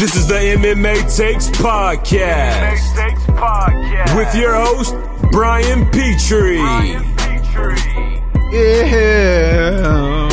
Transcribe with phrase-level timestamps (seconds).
[0.00, 2.78] This is the MMA Takes Podcast.
[2.78, 4.16] MMA Takes Podcast.
[4.16, 4.94] With your host,
[5.30, 6.56] Brian Petrie.
[8.50, 10.26] Yeah.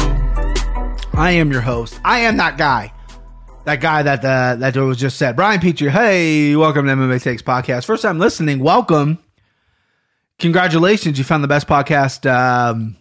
[1.15, 1.99] I am your host.
[2.05, 2.93] I am that guy.
[3.65, 5.35] That guy that uh, that was just said.
[5.35, 5.89] Brian Petrie.
[5.89, 7.83] Hey, welcome to MMA Takes Podcast.
[7.83, 9.19] First time listening, welcome.
[10.39, 12.95] Congratulations, you found the best podcast, um,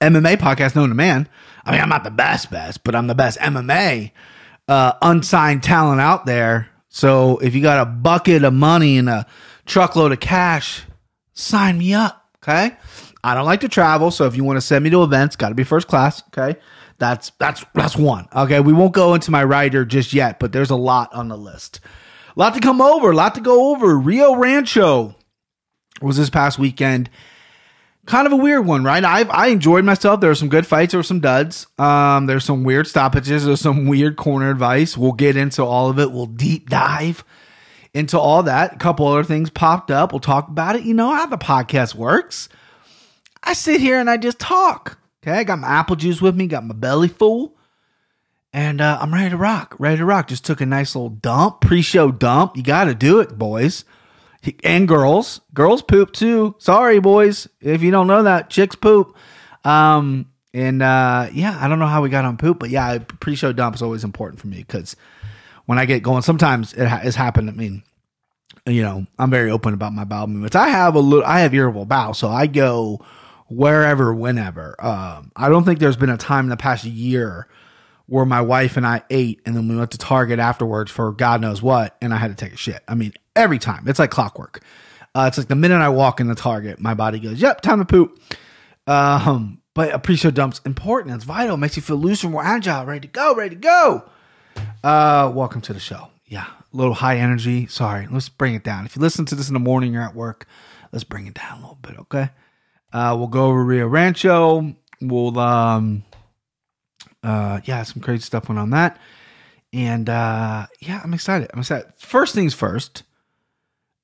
[0.00, 1.28] MMA podcast known to man.
[1.66, 4.12] I mean, I'm not the best, best, but I'm the best MMA
[4.68, 6.68] uh, unsigned talent out there.
[6.88, 9.26] So if you got a bucket of money and a
[9.66, 10.82] truckload of cash,
[11.34, 12.24] sign me up.
[12.38, 12.76] Okay.
[13.26, 15.48] I don't like to travel, so if you want to send me to events, got
[15.48, 16.22] to be first class.
[16.28, 16.60] Okay,
[16.96, 18.28] that's that's that's one.
[18.32, 21.36] Okay, we won't go into my rider just yet, but there's a lot on the
[21.36, 21.80] list.
[22.36, 23.98] A lot to come over, a lot to go over.
[23.98, 25.16] Rio Rancho
[26.00, 27.10] was this past weekend.
[28.06, 29.04] Kind of a weird one, right?
[29.04, 30.20] I I enjoyed myself.
[30.20, 30.92] There were some good fights.
[30.92, 31.66] There were some duds.
[31.76, 33.44] Um, there's some weird stoppages.
[33.44, 34.96] There's some weird corner advice.
[34.96, 36.12] We'll get into all of it.
[36.12, 37.24] We'll deep dive
[37.92, 38.74] into all that.
[38.74, 40.12] A couple other things popped up.
[40.12, 40.84] We'll talk about it.
[40.84, 42.48] You know how the podcast works.
[43.42, 44.98] I sit here and I just talk.
[45.22, 47.56] Okay, I got my apple juice with me, got my belly full,
[48.52, 49.74] and uh, I'm ready to rock.
[49.80, 50.28] Ready to rock.
[50.28, 52.56] Just took a nice little dump, pre-show dump.
[52.56, 53.84] You got to do it, boys
[54.64, 55.40] and girls.
[55.54, 56.54] Girls poop too.
[56.58, 59.16] Sorry, boys, if you don't know that, chicks poop.
[59.64, 63.52] Um, and uh, yeah, I don't know how we got on poop, but yeah, pre-show
[63.52, 64.96] dump is always important for me because
[65.66, 67.50] when I get going, sometimes it ha- has happened.
[67.50, 67.82] I mean,
[68.66, 70.56] you know, I'm very open about my bowel movements.
[70.56, 73.04] I have a little, I have irritable bowel, so I go
[73.48, 74.76] wherever, whenever.
[74.84, 77.48] Um, I don't think there's been a time in the past year
[78.06, 81.40] where my wife and I ate and then we went to Target afterwards for God
[81.40, 82.82] knows what, and I had to take a shit.
[82.86, 83.86] I mean, every time.
[83.86, 84.62] It's like clockwork.
[85.14, 87.78] Uh, it's like the minute I walk in the Target, my body goes, "Yep, time
[87.78, 88.20] to poop."
[88.86, 91.14] Um, but a pre-show dump's important.
[91.14, 91.54] It's vital.
[91.54, 94.04] It makes you feel looser, more agile, ready to go, ready to go.
[94.82, 96.08] Uh, welcome to the show.
[96.26, 97.66] Yeah, a little high energy.
[97.66, 98.84] Sorry, let's bring it down.
[98.84, 100.46] If you listen to this in the morning you're at work,
[100.92, 102.30] let's bring it down a little bit, okay?
[102.92, 104.74] Uh, we'll go over Rio Rancho.
[105.00, 106.04] We'll um,
[107.26, 108.98] uh, yeah, some crazy stuff went on that,
[109.72, 111.50] and uh, yeah, I'm excited.
[111.52, 111.92] I'm excited.
[111.98, 113.02] First things first.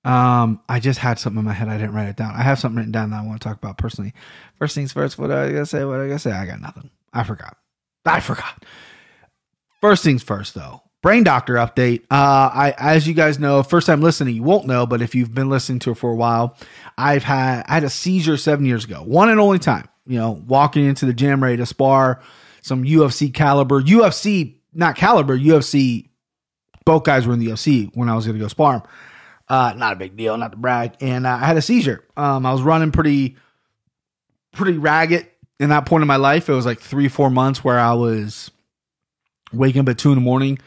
[0.05, 1.69] Um, I just had something in my head.
[1.69, 2.35] I didn't write it down.
[2.35, 4.13] I have something written down that I want to talk about personally.
[4.59, 5.19] First things first.
[5.19, 5.85] What I gotta say?
[5.85, 6.33] What I gotta say?
[6.33, 6.91] I got nothing.
[7.13, 7.57] I forgot.
[8.05, 8.65] I forgot.
[9.81, 10.83] First things first, though.
[11.03, 12.03] Brain doctor update.
[12.11, 15.35] Uh, I, as you guys know, first time listening, you won't know, but if you've
[15.35, 16.57] been listening to it for a while,
[16.99, 19.89] I've had I had a seizure seven years ago, one and only time.
[20.07, 22.21] You know, walking into the gym ready to spar
[22.63, 26.09] some UFC caliber, UFC not caliber, UFC.
[26.85, 28.83] Both guys were in the UFC when I was going to go spar them.
[29.49, 30.95] Uh, not a big deal, not to brag.
[31.01, 32.05] And uh, I had a seizure.
[32.17, 33.37] Um, I was running pretty,
[34.53, 35.27] pretty ragged
[35.61, 36.49] in that point in my life.
[36.49, 38.51] It was like three, four months where I was
[39.53, 40.59] waking up at two in the morning,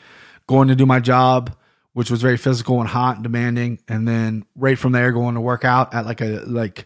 [0.48, 1.56] going to do my job,
[1.94, 3.80] which was very physical and hot and demanding.
[3.88, 6.86] And then right from there, going to work out at like a, like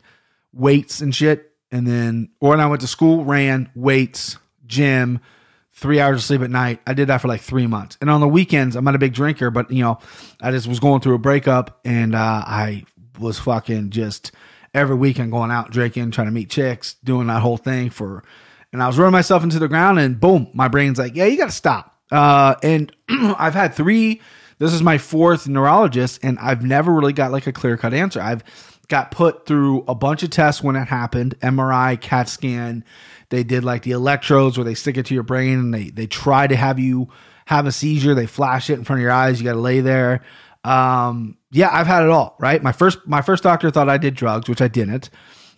[0.54, 1.52] weights and shit.
[1.72, 4.38] And then, or when I went to school, ran weights,
[4.70, 5.20] gym,
[5.74, 6.80] three hours of sleep at night.
[6.88, 7.98] I did that for like three months.
[8.00, 10.00] And on the weekends, I'm not a big drinker, but you know,
[10.42, 12.86] I just was going through a breakup and uh, I
[13.20, 14.32] was fucking just
[14.74, 18.24] every weekend going out drinking, trying to meet chicks, doing that whole thing for,
[18.72, 21.38] and I was running myself into the ground and boom, my brain's like, yeah, you
[21.38, 21.98] got to stop.
[22.12, 24.22] Uh, and I've had three,
[24.60, 28.22] this is my fourth neurologist and I've never really got like a clear cut answer.
[28.22, 28.44] I've
[28.90, 32.84] got put through a bunch of tests when it happened, MRI, CAT scan,
[33.30, 36.08] they did like the electrodes where they stick it to your brain and they they
[36.08, 37.10] try to have you
[37.46, 38.14] have a seizure.
[38.14, 39.40] They flash it in front of your eyes.
[39.40, 40.22] You got to lay there.
[40.64, 42.36] Um, yeah, I've had it all.
[42.40, 42.62] Right.
[42.62, 45.10] My first my first doctor thought I did drugs, which I didn't.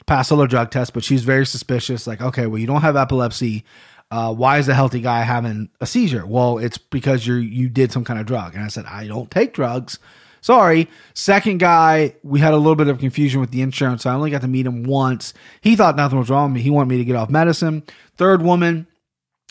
[0.06, 2.08] Passed all drug tests, but she's very suspicious.
[2.08, 3.66] Like, okay, well, you don't have epilepsy.
[4.10, 6.26] Uh, why is a healthy guy having a seizure?
[6.26, 8.56] Well, it's because you you did some kind of drug.
[8.56, 10.00] And I said, I don't take drugs.
[10.42, 10.90] Sorry.
[11.14, 14.04] Second guy, we had a little bit of confusion with the insurance.
[14.04, 15.34] So I only got to meet him once.
[15.62, 16.62] He thought nothing was wrong with me.
[16.62, 17.84] He wanted me to get off medicine.
[18.18, 18.88] Third woman,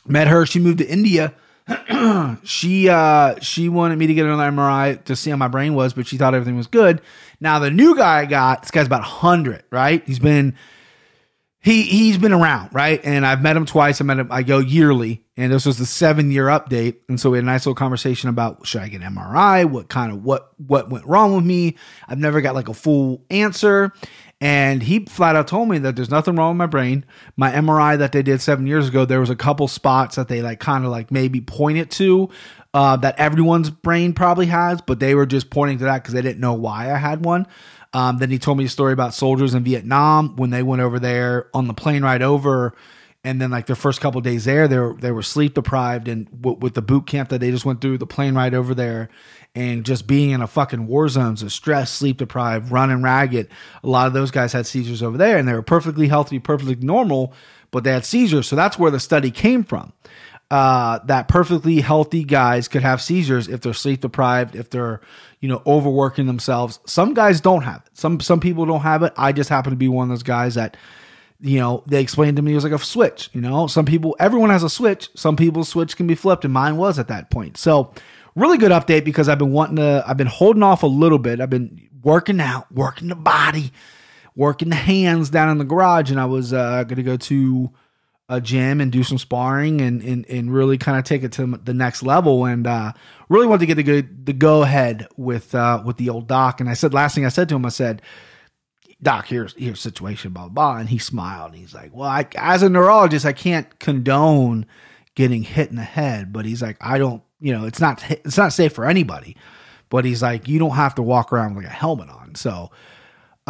[0.06, 0.44] met her.
[0.46, 1.32] She moved to India.
[2.42, 5.92] she uh she wanted me to get another MRI to see how my brain was,
[5.92, 7.00] but she thought everything was good.
[7.40, 10.02] Now the new guy I got, this guy's about 100, right?
[10.04, 10.56] He's been
[11.62, 13.00] he he's been around, right?
[13.04, 14.00] And I've met him twice.
[14.00, 14.32] I met him.
[14.32, 16.96] I go yearly, and this was the seven year update.
[17.08, 19.68] And so we had a nice little conversation about should I get an MRI?
[19.68, 21.76] What kind of what what went wrong with me?
[22.08, 23.92] I've never got like a full answer.
[24.42, 27.04] And he flat out told me that there's nothing wrong with my brain.
[27.36, 30.40] My MRI that they did seven years ago, there was a couple spots that they
[30.40, 32.30] like kind of like maybe pointed to
[32.72, 36.22] uh, that everyone's brain probably has, but they were just pointing to that because they
[36.22, 37.46] didn't know why I had one.
[37.92, 40.98] Um, then he told me a story about soldiers in Vietnam when they went over
[41.00, 42.74] there on the plane ride over.
[43.22, 46.26] and then like their first couple days there, they were they were sleep deprived, and
[46.40, 49.10] w- with the boot camp that they just went through, the plane ride over there,
[49.54, 53.48] and just being in a fucking war zone, so stress, sleep deprived, running ragged.
[53.84, 56.76] A lot of those guys had seizures over there, and they were perfectly healthy, perfectly
[56.76, 57.34] normal,
[57.70, 58.48] but they had seizures.
[58.48, 59.92] So that's where the study came from.
[60.50, 65.00] Uh, that perfectly healthy guys could have seizures if they're sleep deprived, if they're,
[65.38, 66.80] you know, overworking themselves.
[66.86, 67.96] Some guys don't have it.
[67.96, 69.12] Some some people don't have it.
[69.16, 70.76] I just happen to be one of those guys that,
[71.40, 73.30] you know, they explained to me it was like a switch.
[73.32, 75.08] You know, some people, everyone has a switch.
[75.14, 77.56] Some people's switch can be flipped, and mine was at that point.
[77.56, 77.94] So,
[78.34, 80.02] really good update because I've been wanting to.
[80.04, 81.40] I've been holding off a little bit.
[81.40, 83.72] I've been working out, working the body,
[84.34, 87.70] working the hands down in the garage, and I was uh, going to go to
[88.30, 91.58] a gym and do some sparring and and, and really kind of take it to
[91.64, 92.92] the next level and uh,
[93.28, 96.60] really wanted to get the good the go ahead with uh, with the old doc.
[96.60, 98.00] And I said last thing I said to him I said
[99.02, 102.62] doc here's here's situation blah blah, and he smiled and he's like well I, as
[102.62, 104.64] a neurologist I can't condone
[105.16, 108.38] getting hit in the head but he's like I don't you know it's not it's
[108.38, 109.36] not safe for anybody.
[109.88, 112.36] But he's like you don't have to walk around with like a helmet on.
[112.36, 112.70] So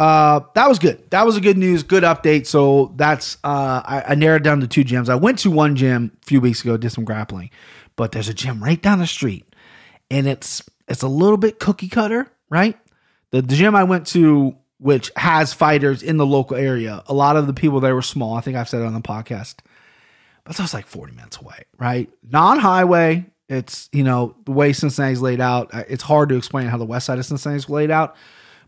[0.01, 1.11] uh, that was good.
[1.11, 2.47] That was a good news, good update.
[2.47, 5.09] So that's uh, I, I, narrowed down to two gyms.
[5.09, 7.51] I went to one gym a few weeks ago, did some grappling,
[7.95, 9.45] but there's a gym right down the street,
[10.09, 12.79] and it's it's a little bit cookie cutter, right?
[13.29, 17.37] The, the gym I went to, which has fighters in the local area, a lot
[17.37, 18.33] of the people there were small.
[18.33, 19.57] I think I've said it on the podcast,
[20.45, 22.09] but that's like 40 minutes away, right?
[22.27, 23.27] Non-highway.
[23.49, 25.69] It's you know the way Cincinnati's laid out.
[25.87, 28.15] It's hard to explain how the west side of Cincinnati's laid out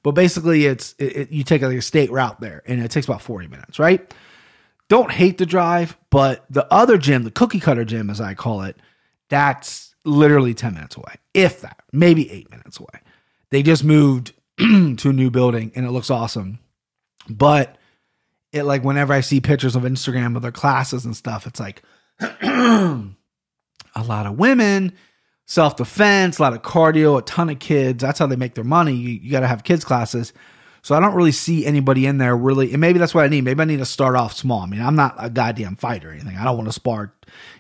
[0.03, 3.07] but basically, it's it, it, you take like a state route there, and it takes
[3.07, 4.13] about forty minutes, right?
[4.89, 8.63] Don't hate the drive, but the other gym, the cookie cutter gym, as I call
[8.63, 8.75] it,
[9.29, 13.01] that's literally ten minutes away, if that, maybe eight minutes away.
[13.49, 16.59] They just moved to a new building, and it looks awesome,
[17.29, 17.77] but
[18.51, 21.81] it like whenever I see pictures of Instagram of their classes and stuff, it's like
[22.19, 24.93] a lot of women
[25.45, 28.01] self defense, a lot of cardio, a ton of kids.
[28.01, 28.93] That's how they make their money.
[28.93, 30.33] You, you got to have kids classes.
[30.81, 33.45] So I don't really see anybody in there really, and maybe that's what I need.
[33.45, 34.59] Maybe I need to start off small.
[34.59, 36.35] I mean, I'm not a goddamn fighter or anything.
[36.35, 37.13] I don't want to spar,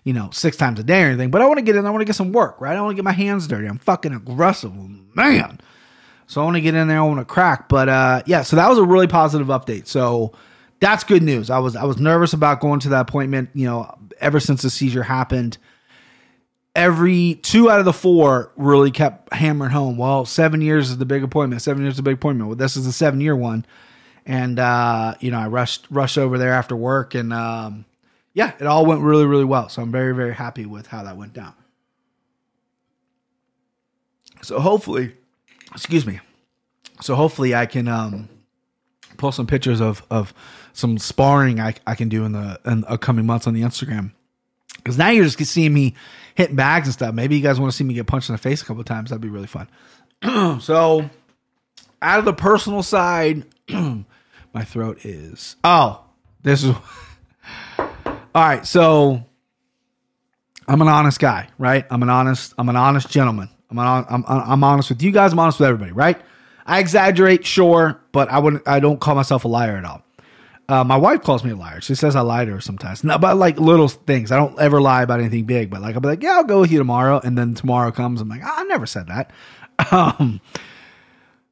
[0.03, 1.31] you know, six times a day or anything.
[1.31, 1.85] But I want to get in.
[1.85, 2.75] I want to get some work, right?
[2.75, 3.65] I want to get my hands dirty.
[3.65, 4.73] I'm fucking aggressive,
[5.15, 5.61] man.
[6.27, 6.99] So I want to get in there.
[6.99, 7.69] I want to crack.
[7.69, 9.87] But uh, yeah, so that was a really positive update.
[9.87, 10.33] So
[10.81, 11.49] that's good news.
[11.49, 13.51] I was I was nervous about going to that appointment.
[13.53, 15.57] You know, ever since the seizure happened
[16.75, 19.97] every two out of the four really kept hammering home.
[19.97, 21.61] Well, seven years is the big appointment.
[21.61, 22.49] Seven years is a big appointment.
[22.49, 23.65] Well, this is a seven year one,
[24.25, 27.85] and uh, you know I rushed rushed over there after work, and um,
[28.33, 29.69] yeah, it all went really really well.
[29.69, 31.53] So I'm very very happy with how that went down.
[34.41, 35.13] So hopefully,
[35.71, 36.19] excuse me.
[37.01, 38.29] So hopefully I can um,
[39.17, 40.33] pull some pictures of of
[40.73, 44.11] some sparring I, I can do in the in the upcoming months on the Instagram.
[44.77, 45.95] Because now you're just seeing me
[46.35, 47.13] hitting bags and stuff.
[47.13, 49.09] Maybe you guys want to see me get punched in the face a couple times.
[49.09, 49.69] That'd be really fun.
[50.61, 51.09] so,
[52.01, 55.55] out of the personal side, my throat is.
[55.63, 56.03] Oh,
[56.41, 56.75] this is.
[57.77, 59.23] All right, so
[60.67, 61.85] I'm an honest guy, right?
[61.89, 62.53] I'm an honest.
[62.57, 63.49] I'm an honest gentleman.
[63.69, 65.33] I'm an, I'm I'm honest with you guys.
[65.33, 66.19] I'm honest with everybody, right?
[66.65, 68.67] I exaggerate, sure, but I wouldn't.
[68.67, 70.03] I don't call myself a liar at all.
[70.69, 71.81] Uh, my wife calls me a liar.
[71.81, 73.03] She says I lie to her sometimes.
[73.03, 74.31] Not about like little things.
[74.31, 76.61] I don't ever lie about anything big, but like I'll be like, yeah, I'll go
[76.61, 78.21] with you tomorrow, and then tomorrow comes.
[78.21, 79.31] I'm like, I never said that.
[79.91, 80.39] Um,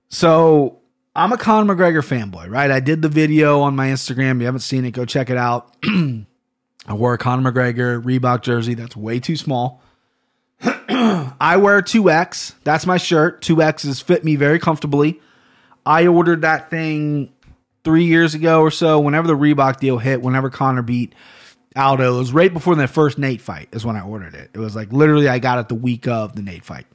[0.09, 0.77] so
[1.15, 2.69] I'm a Conor McGregor fanboy, right?
[2.69, 4.35] I did the video on my Instagram.
[4.35, 5.75] If you haven't seen it, go check it out.
[5.83, 8.75] I wore a Conor McGregor Reebok jersey.
[8.75, 9.81] That's way too small.
[10.61, 12.55] I wear 2X.
[12.63, 13.41] That's my shirt.
[13.41, 15.19] 2X's fit me very comfortably.
[15.85, 17.33] I ordered that thing
[17.83, 21.13] three years ago or so, whenever the Reebok deal hit, whenever Conor beat
[21.75, 24.51] Aldo, it was right before the first Nate fight is when I ordered it.
[24.53, 26.85] It was like literally I got it the week of the Nate fight.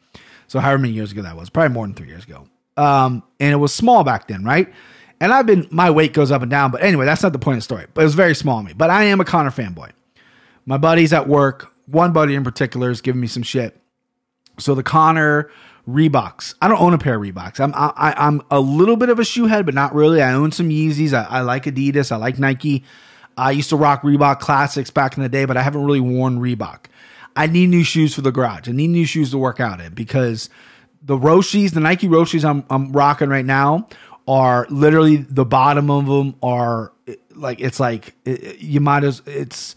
[0.49, 2.47] So however many years ago that was, probably more than three years ago.
[2.76, 4.73] Um, and it was small back then, right?
[5.21, 7.57] And I've been my weight goes up and down, but anyway, that's not the point
[7.57, 7.87] of the story.
[7.95, 8.75] But it was very small on me.
[8.75, 9.93] But I am a Conor fanboy.
[10.66, 13.81] My buddies at work, one buddy in particular, is giving me some shit.
[14.59, 15.50] So the Conor
[15.88, 16.55] Reeboks.
[16.61, 17.61] I don't own a pair of Reeboks.
[17.61, 20.21] I'm I, am a little bit of a shoe head, but not really.
[20.21, 21.12] I own some Yeezys.
[21.12, 22.11] I, I like Adidas.
[22.11, 22.85] I like Nike.
[23.37, 26.40] I used to rock Reebok Classics back in the day, but I haven't really worn
[26.40, 26.87] Reebok.
[27.37, 28.69] I need new shoes for the garage.
[28.69, 30.49] I need new shoes to work out in because
[31.02, 33.88] the Roshes, the Nike Roshes I'm I'm rocking right now
[34.26, 36.93] are literally the bottom of them are
[37.35, 39.76] like it's like it, you might as it's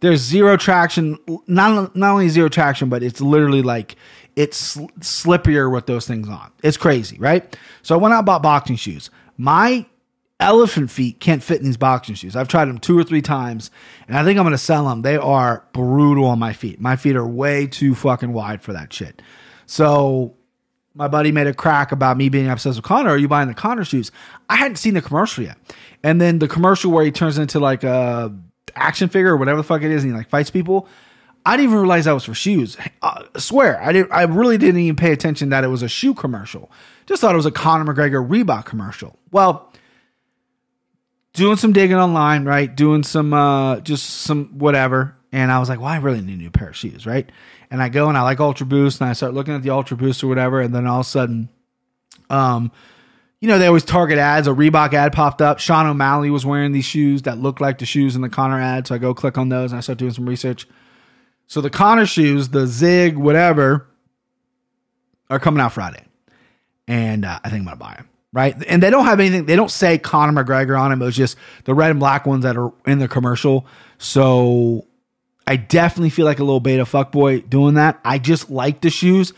[0.00, 3.96] there's zero traction not not only zero traction but it's literally like
[4.36, 6.52] it's slippier with those things on.
[6.62, 7.56] It's crazy, right?
[7.82, 9.10] So I went out bought boxing shoes.
[9.36, 9.86] My
[10.38, 12.34] elephant feet can't fit in these boxing shoes.
[12.34, 13.70] I've tried them two or three times,
[14.08, 15.02] and I think I'm going to sell them.
[15.02, 16.80] They are brutal on my feet.
[16.80, 19.22] My feet are way too fucking wide for that shit.
[19.66, 20.34] So
[20.94, 23.10] my buddy made a crack about me being obsessed with Conor.
[23.10, 24.10] Are you buying the Conor shoes?
[24.48, 25.58] I hadn't seen the commercial yet,
[26.02, 28.34] and then the commercial where he turns into like a
[28.74, 30.88] action figure or whatever the fuck it is, and he like fights people.
[31.44, 32.76] I didn't even realize that was for shoes.
[33.02, 34.12] I swear, I didn't.
[34.12, 36.70] I really didn't even pay attention that it was a shoe commercial.
[37.06, 39.18] Just thought it was a Conor McGregor Reebok commercial.
[39.32, 39.72] Well,
[41.32, 42.74] doing some digging online, right?
[42.74, 45.16] Doing some uh just some whatever.
[45.32, 47.30] And I was like, well, I really need a new pair of shoes, right?
[47.70, 49.96] And I go and I like Ultra Boost and I start looking at the Ultra
[49.96, 51.48] Boost or whatever, and then all of a sudden,
[52.28, 52.72] um,
[53.40, 54.48] you know, they always target ads.
[54.48, 55.60] A Reebok ad popped up.
[55.60, 58.86] Sean O'Malley was wearing these shoes that looked like the shoes in the Conor ad.
[58.88, 60.66] So I go click on those and I start doing some research.
[61.50, 63.88] So the Conor shoes, the Zig, whatever,
[65.28, 66.04] are coming out Friday.
[66.86, 68.54] And uh, I think I'm to buy them right?
[68.68, 69.46] And they don't have anything.
[69.46, 71.02] They don't say Conor McGregor on them.
[71.02, 73.66] It was just the red and black ones that are in the commercial.
[73.98, 74.86] So
[75.48, 77.98] I definitely feel like a little beta fuckboy doing that.
[78.04, 79.32] I just like the shoes.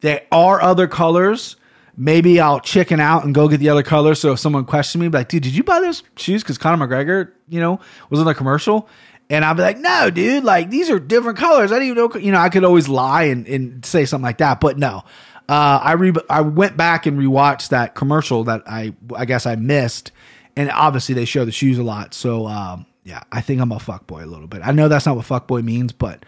[0.00, 1.56] There are other colors.
[1.94, 4.20] Maybe I'll chicken out and go get the other colors.
[4.20, 6.42] So if someone questions me, be like, dude, did you buy those shoes?
[6.42, 8.88] Because Conor McGregor, you know, was in the commercial.
[9.30, 11.70] And I'd be like, no, dude, like these are different colors.
[11.70, 14.38] I didn't even know, you know, I could always lie and, and say something like
[14.38, 14.58] that.
[14.58, 15.04] But no,
[15.48, 19.56] uh, I re- I went back and rewatched that commercial that I I guess I
[19.56, 20.12] missed,
[20.56, 22.14] and obviously they show the shoes a lot.
[22.14, 24.62] So um, yeah, I think I'm a fuck boy a little bit.
[24.64, 26.24] I know that's not what fuck boy means, but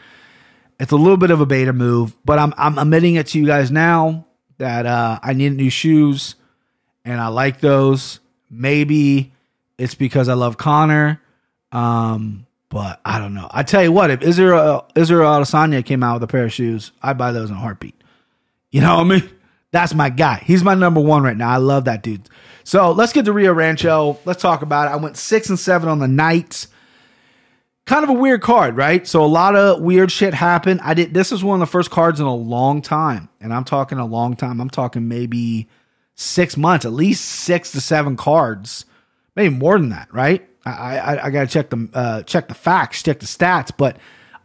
[0.78, 2.16] it's a little bit of a beta move.
[2.24, 4.26] But I'm I'm admitting it to you guys now
[4.58, 6.34] that uh, I need new shoes,
[7.04, 8.20] and I like those.
[8.48, 9.32] Maybe
[9.76, 11.20] it's because I love Conor.
[11.72, 13.48] Um, but I don't know.
[13.50, 16.52] I tell you what, if Israel uh, Israel Adesanya came out with a pair of
[16.52, 18.02] shoes, I'd buy those in a heartbeat.
[18.70, 19.30] You know what I mean?
[19.72, 20.42] That's my guy.
[20.46, 21.50] He's my number one right now.
[21.50, 22.28] I love that dude.
[22.64, 24.18] So let's get to Rio Rancho.
[24.24, 24.92] Let's talk about it.
[24.92, 26.68] I went six and seven on the nights.
[27.86, 29.06] Kind of a weird card, right?
[29.06, 30.80] So a lot of weird shit happened.
[30.82, 31.12] I did.
[31.12, 34.06] This is one of the first cards in a long time, and I'm talking a
[34.06, 34.60] long time.
[34.60, 35.68] I'm talking maybe
[36.14, 38.84] six months, at least six to seven cards,
[39.36, 40.46] maybe more than that, right?
[40.64, 43.96] I I, I got to check the uh, check the facts, check the stats, but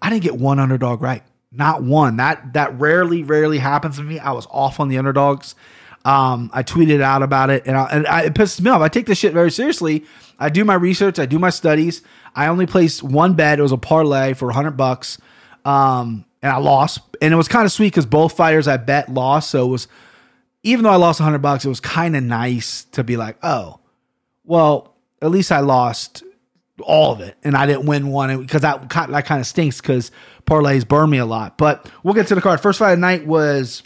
[0.02, 1.24] I didn't get one underdog right.
[1.52, 2.18] Not one.
[2.18, 4.20] That that rarely, rarely happens to me.
[4.20, 5.56] I was off on the underdogs.
[6.04, 8.82] Um, I tweeted out about it, and, I, and I, it pisses me off.
[8.82, 10.06] I take this shit very seriously.
[10.38, 11.18] I do my research.
[11.18, 12.04] I do my studies.
[12.36, 13.58] I only placed one bet.
[13.58, 15.18] It was a parlay for hundred bucks,
[15.64, 17.00] um, and I lost.
[17.22, 19.50] And it was kind of sweet because both fighters I bet lost.
[19.50, 19.88] So it was,
[20.62, 23.80] even though I lost hundred bucks, it was kind of nice to be like, oh,
[24.46, 26.24] well, at least I lost
[26.82, 30.12] all of it, and I didn't win one because that that kind of stinks because
[30.46, 31.58] parlays burn me a lot.
[31.58, 32.62] But we'll get to the card.
[32.62, 33.84] First fight of the night was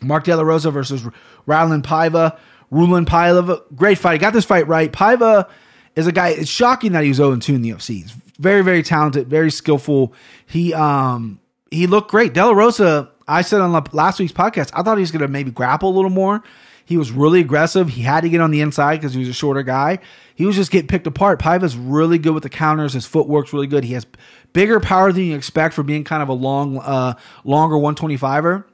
[0.00, 1.02] Mark De La Rosa versus
[1.46, 2.38] Raulian Paiva.
[2.72, 4.14] Raulian Paiva, great fight.
[4.14, 4.90] He got this fight right.
[4.90, 5.48] Paiva
[5.96, 6.28] is a guy.
[6.30, 8.02] It's shocking that he was 0 2 in the UFC.
[8.02, 10.14] He's very, very talented, very skillful.
[10.46, 12.34] He um he looked great.
[12.34, 15.28] De La Rosa, I said on last week's podcast, I thought he was going to
[15.28, 16.42] maybe grapple a little more.
[16.90, 17.88] He was really aggressive.
[17.88, 20.00] He had to get on the inside because he was a shorter guy.
[20.34, 21.38] He was just getting picked apart.
[21.38, 22.94] Paiva's really good with the counters.
[22.94, 23.84] His footwork's really good.
[23.84, 24.08] He has
[24.52, 28.64] bigger power than you expect for being kind of a long, uh, longer 125er.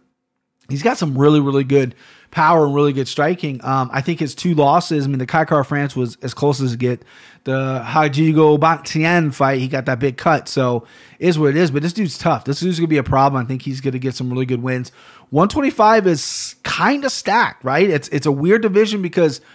[0.71, 1.95] He's got some really, really good
[2.31, 3.63] power and really good striking.
[3.63, 6.73] Um, I think his two losses, I mean, the Kai Kara-France was as close as
[6.73, 7.05] it get.
[7.45, 10.49] The Rogério Bontorin fight, he got that big cut.
[10.49, 10.87] So
[11.19, 11.71] is what it is.
[11.71, 12.47] But this dude's tough.
[12.47, 13.45] This dude's going to be a problem.
[13.45, 14.91] I think he's going to get some really good wins.
[15.31, 17.89] 125 is kind of stacked, right?
[17.89, 19.41] It's, it's a weird division because–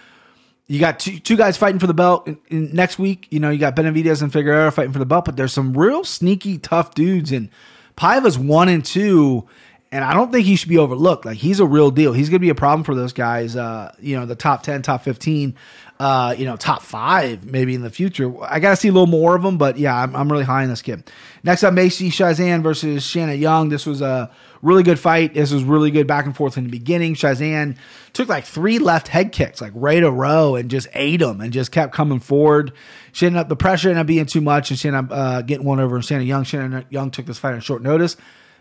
[0.72, 3.26] you got two, two guys fighting for the belt in, in next week.
[3.30, 6.02] You know, you got Benavidez and Figueroa fighting for the belt, but there's some real
[6.02, 7.30] sneaky, tough dudes.
[7.30, 7.50] And
[7.96, 9.46] Paiva's one and two,
[9.90, 11.26] and I don't think he should be overlooked.
[11.26, 12.14] Like he's a real deal.
[12.14, 13.54] He's going to be a problem for those guys.
[13.54, 15.56] Uh, you know, the top ten, top fifteen,
[16.02, 18.32] uh, you know, top five maybe in the future.
[18.42, 20.62] I got to see a little more of them, but yeah, I'm, I'm really high
[20.62, 21.10] on this kid.
[21.44, 23.68] Next up, Macy Chiasson versus Shana Young.
[23.68, 24.30] This was a
[24.62, 25.34] Really good fight.
[25.34, 27.16] This was really good back and forth in the beginning.
[27.16, 27.76] Chiasson
[28.12, 31.52] took like three left head kicks, like right a row, and just ate them and
[31.52, 32.72] just kept coming forward.
[33.10, 35.42] She ended up, the pressure ended up being too much, and she ended up uh,
[35.42, 36.44] getting one over and Shannon Young.
[36.44, 38.16] Shannon Young took this fight on short notice.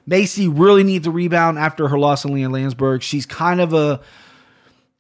[0.08, 3.04] Macy really needs a rebound after her loss in Lina Lansberg.
[3.04, 4.02] She's kind of a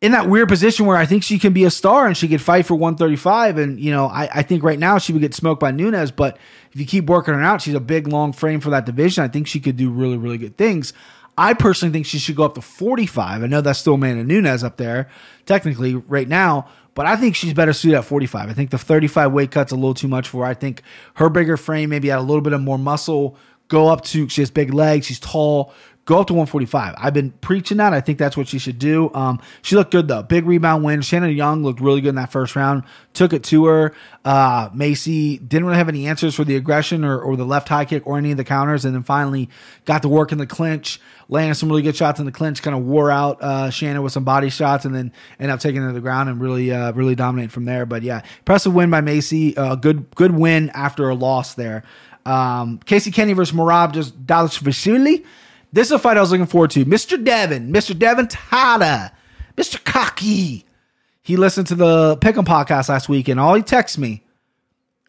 [0.02, 2.42] in that weird position where I think she can be a star and she could
[2.42, 3.60] fight for 135.
[3.60, 6.38] And, you know, I, I think right now she would get smoked by Nunes, but
[6.74, 9.24] if you keep working her out, she's a big, long frame for that division.
[9.24, 10.92] I think she could do really, really good things.
[11.38, 13.44] I personally think she should go up to 45.
[13.44, 15.10] I know that's still Amanda Nunes up there,
[15.46, 18.50] technically, right now, but I think she's better suited at 45.
[18.50, 20.50] I think the 35 weight cut's a little too much for her.
[20.50, 20.82] I think
[21.16, 23.38] her bigger frame, maybe add a little bit of more muscle,
[23.70, 25.74] go up to, she has big legs, she's tall,
[26.12, 26.96] go up to 145.
[26.98, 27.94] I've been preaching that.
[27.94, 29.10] I think that's what she should do.
[29.14, 30.22] Um, she looked good though.
[30.22, 31.02] Big rebound win.
[31.02, 32.84] Shannon Young looked really good in that first round.
[33.14, 33.94] Took it to her.
[34.26, 37.86] Uh, Macy didn't really have any answers for the aggression or, or the left high
[37.86, 39.50] kick or any of the counters, and then finally
[39.86, 41.00] got to work in the clinch,
[41.30, 42.62] landing some really good shots in the clinch.
[42.62, 45.82] Kind of wore out uh, Shannon with some body shots, and then ended up taking
[45.82, 47.86] it to the ground and really uh, really dominate from there.
[47.86, 49.56] But yeah, impressive win by Macy.
[49.56, 51.84] Uh, good good win after a loss there.
[52.26, 55.24] Um, Casey Kenney versus Merab just Dallas Dvalishvili.
[55.72, 56.86] This is a fight I was looking forward to.
[56.86, 57.22] Mr.
[57.22, 57.98] Devin, Mr.
[57.98, 59.12] Devin Tada,
[59.56, 59.84] Mr.
[59.84, 60.66] Cocky.
[61.22, 64.24] He listened to the Pick'em podcast last week, and all he texts me,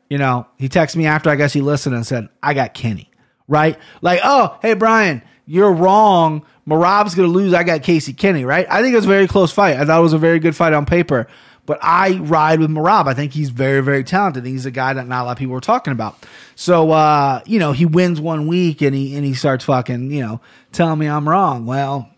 [0.08, 3.10] you know, he texted me after I guess he listened and said, I got Kenney.
[3.48, 3.78] Right?
[4.02, 6.44] Like, oh, hey, Brian, you're wrong.
[6.66, 7.54] Merab's going to lose.
[7.54, 8.66] I got Casey Kenney, right?
[8.70, 9.76] I think it was a very close fight.
[9.76, 11.26] I thought it was a very good fight on paper.
[11.64, 13.06] But I ride with Merab.
[13.06, 14.44] I think he's very, very talented.
[14.44, 16.16] He's a guy that not a lot of people are talking about.
[16.56, 20.22] So uh, you know, he wins one week and he and he starts fucking, you
[20.22, 20.40] know,
[20.72, 21.66] telling me I'm wrong.
[21.66, 22.10] Well,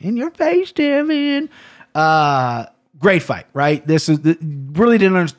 [0.00, 1.48] in your face, Devin.
[1.94, 2.66] Uh,
[2.98, 3.86] great fight, right?
[3.86, 5.34] This is really didn't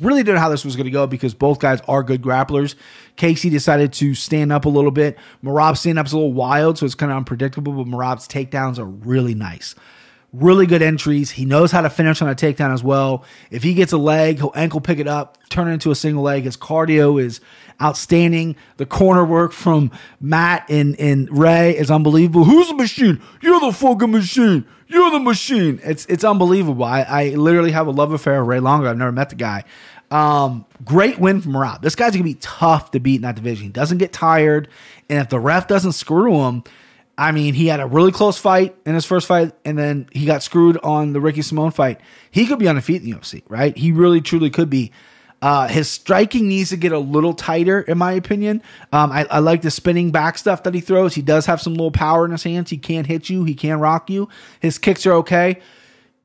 [0.00, 2.74] really didn't know how this was going to go because both guys are good grapplers.
[3.16, 5.16] Casey decided to stand up a little bit.
[5.42, 8.84] Merab's stand up's a little wild, so it's kind of unpredictable, but Merab's takedowns are
[8.84, 9.74] really nice
[10.32, 11.30] really good entries.
[11.30, 13.24] He knows how to finish on a takedown as well.
[13.50, 16.22] If he gets a leg, he'll ankle pick it up, turn it into a single
[16.22, 16.44] leg.
[16.44, 17.40] His cardio is
[17.80, 18.56] outstanding.
[18.76, 19.90] The corner work from
[20.20, 22.44] Matt and, and Ray is unbelievable.
[22.44, 23.20] Who's the machine?
[23.40, 24.66] You're the fucking machine.
[24.88, 25.80] You're the machine.
[25.82, 26.84] It's it's unbelievable.
[26.84, 28.88] I, I literally have a love affair with Ray Longo.
[28.88, 29.64] I've never met the guy.
[30.12, 31.82] Um, great win from Rob.
[31.82, 33.64] This guy's gonna be tough to beat in that division.
[33.64, 34.68] He doesn't get tired,
[35.08, 36.62] and if the ref doesn't screw him,
[37.18, 40.26] I mean, he had a really close fight in his first fight, and then he
[40.26, 42.00] got screwed on the Ricky Simón fight.
[42.30, 43.76] He could be undefeated in the UFC, right?
[43.76, 44.92] He really, truly could be.
[45.40, 48.62] Uh, his striking needs to get a little tighter, in my opinion.
[48.92, 51.14] Um, I, I, like the spinning back stuff that he throws.
[51.14, 52.70] He does have some little power in his hands.
[52.70, 53.44] He can't hit you.
[53.44, 54.28] He can rock you.
[54.60, 55.60] His kicks are okay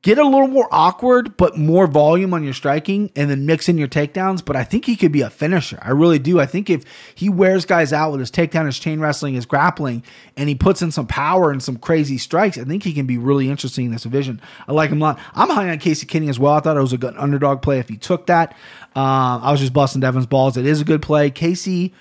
[0.02, 3.78] get a little more awkward, but more volume on your striking and then mix in
[3.78, 4.44] your takedowns.
[4.44, 5.78] But I think he could be a finisher.
[5.80, 6.40] I really do.
[6.40, 10.02] I think if he wears guys out with his takedown, his chain wrestling, his grappling,
[10.36, 13.16] and he puts in some power and some crazy strikes, I think he can be
[13.16, 14.40] really interesting in this division.
[14.66, 15.20] I like him a lot.
[15.34, 16.54] I'm high on Casey Kenney as well.
[16.54, 18.52] I thought it was a good underdog play if he took that.
[18.94, 20.56] Um, I was just busting Devin's balls.
[20.56, 21.30] It is a good play.
[21.30, 21.94] Casey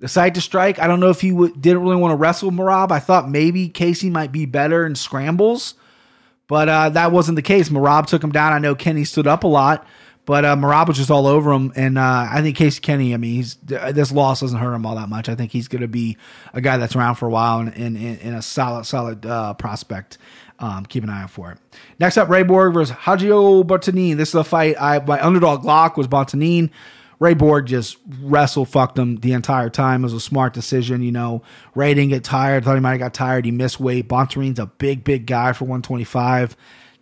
[0.00, 0.80] decided to strike.
[0.80, 2.90] I don't know if he w- didn't really want to wrestle Merab.
[2.90, 5.74] I thought maybe Casey might be better in scrambles.
[6.46, 7.68] But uh, that wasn't the case.
[7.68, 8.52] Merab took him down.
[8.52, 9.86] I know Kenney stood up a lot,
[10.26, 11.72] but uh, Merab was just all over him.
[11.74, 14.96] And uh, I think Casey Kenney, I mean, he's this loss doesn't hurt him all
[14.96, 15.28] that much.
[15.28, 16.16] I think he's going to be
[16.52, 20.18] a guy that's around for a while and, and, and a solid, solid uh, prospect.
[20.58, 21.58] Um, keep an eye out for it.
[21.98, 24.16] Next up, Ray Borg versus Rogério Bontorin.
[24.16, 24.76] This is a fight.
[24.80, 26.70] I my underdog lock was Bontorin.
[27.18, 30.02] Ray Borg just wrestle fucked him the entire time.
[30.02, 31.02] It was a smart decision.
[31.02, 31.42] You know,
[31.74, 32.64] Ray didn't get tired.
[32.64, 33.44] Thought he might have got tired.
[33.44, 34.08] He missed weight.
[34.08, 36.56] Bontorin's a big, big guy for 125.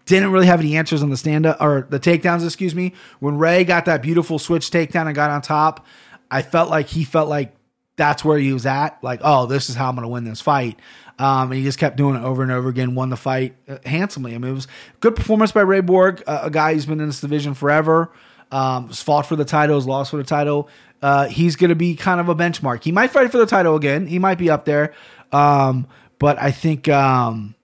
[0.04, 2.92] Didn't really have any answers on the stand up or the takedowns, excuse me.
[3.20, 5.86] When Ray got that beautiful switch takedown and got on top,
[6.30, 7.54] I felt like he felt like
[7.96, 9.02] that's where he was at.
[9.02, 10.78] Like, oh, this is how I'm going to win this fight.
[11.18, 13.78] Um, and he just kept doing it over and over again, won the fight uh,
[13.84, 14.34] handsomely.
[14.34, 14.66] I mean, it was
[15.00, 18.10] good performance by Ray Borg, a guy who's been in this division forever.
[18.52, 20.68] Um, fought for the title, lost for the title.
[21.00, 22.84] Uh, he's going to be kind of a benchmark.
[22.84, 24.06] He might fight for the title again.
[24.06, 24.94] He might be up there.
[25.32, 25.88] Um,
[26.18, 27.56] but I think, um,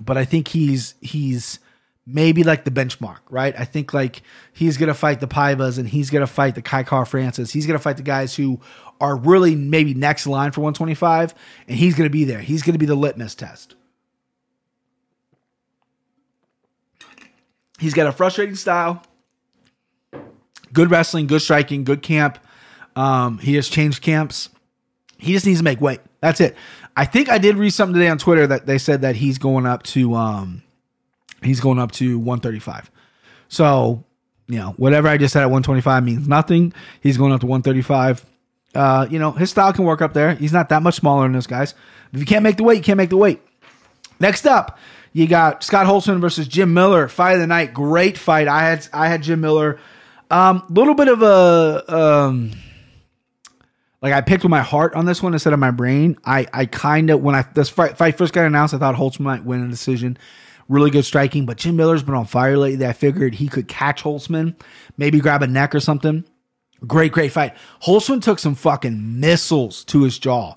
[0.00, 1.60] but I think he's he's
[2.06, 3.54] maybe like the benchmark, right?
[3.58, 6.62] I think like he's going to fight the Paivas and he's going to fight the
[6.62, 7.52] Kai Kara-Francis.
[7.52, 8.60] He's going to fight the guys who
[9.00, 11.34] are really maybe next line for 125,
[11.68, 12.40] and he's going to be there.
[12.40, 13.76] He's going to be the litmus test.
[17.78, 19.02] He's got a frustrating style
[20.72, 22.38] good wrestling, good striking, good camp.
[22.96, 24.48] Um, he has changed camps.
[25.18, 26.00] He just needs to make weight.
[26.20, 26.56] That's it.
[26.96, 29.66] I think I did read something today on Twitter that they said that he's going
[29.66, 30.62] up to um,
[31.42, 32.90] he's going up to 135.
[33.48, 34.04] So,
[34.48, 36.72] you know, whatever I just said at 125 means nothing.
[37.00, 38.24] He's going up to 135.
[38.74, 40.34] Uh, you know, his style can work up there.
[40.34, 41.74] He's not that much smaller than those guys.
[42.12, 43.40] If you can't make the weight, you can't make the weight.
[44.20, 44.78] Next up,
[45.12, 47.08] you got Scott Holtzman versus Jim Miller.
[47.08, 47.74] Fight of the night.
[47.74, 48.46] Great fight.
[48.46, 49.80] I had I had Jim Miller
[50.30, 52.52] um, little bit of a um,
[54.02, 56.16] like I picked with my heart on this one instead of my brain.
[56.24, 59.20] I I kind of when I this fight, fight first got announced, I thought Holtzman
[59.20, 60.18] might win a decision.
[60.68, 62.86] Really good striking, but Jim Miller's been on fire lately.
[62.86, 64.54] I figured he could catch Holtzman,
[64.96, 66.24] maybe grab a neck or something.
[66.86, 67.56] Great, great fight.
[67.82, 70.54] Holtzman took some fucking missiles to his jaw.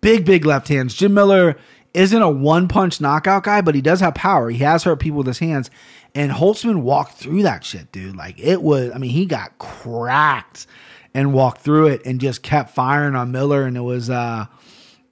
[0.00, 0.94] Big, big left hands.
[0.94, 1.56] Jim Miller
[1.94, 4.50] isn't a one punch knockout guy, but he does have power.
[4.50, 5.70] He has hurt people with his hands.
[6.16, 8.16] And Holtzman walked through that shit, dude.
[8.16, 10.66] Like it was, I mean, he got cracked
[11.12, 13.64] and walked through it and just kept firing on Miller.
[13.64, 14.46] And it was, uh,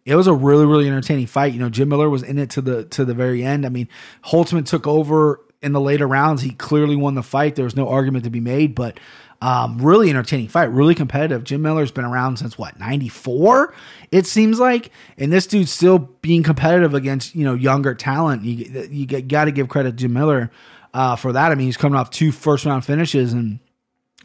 [0.06, 1.52] it was a really really entertaining fight.
[1.52, 3.64] You know, Jim Miller was in it to the to the very end.
[3.66, 3.88] I mean,
[4.24, 6.42] Holtzman took over in the later rounds.
[6.42, 7.54] He clearly won the fight.
[7.54, 8.98] There was no argument to be made, but
[9.40, 11.44] um, really entertaining fight, really competitive.
[11.44, 13.74] Jim Miller's been around since what '94,
[14.10, 18.42] it seems like, and this dude's still being competitive against you know younger talent.
[18.44, 20.50] You you got to give credit to Jim Miller
[20.94, 21.52] uh, for that.
[21.52, 23.58] I mean, he's coming off two first round finishes and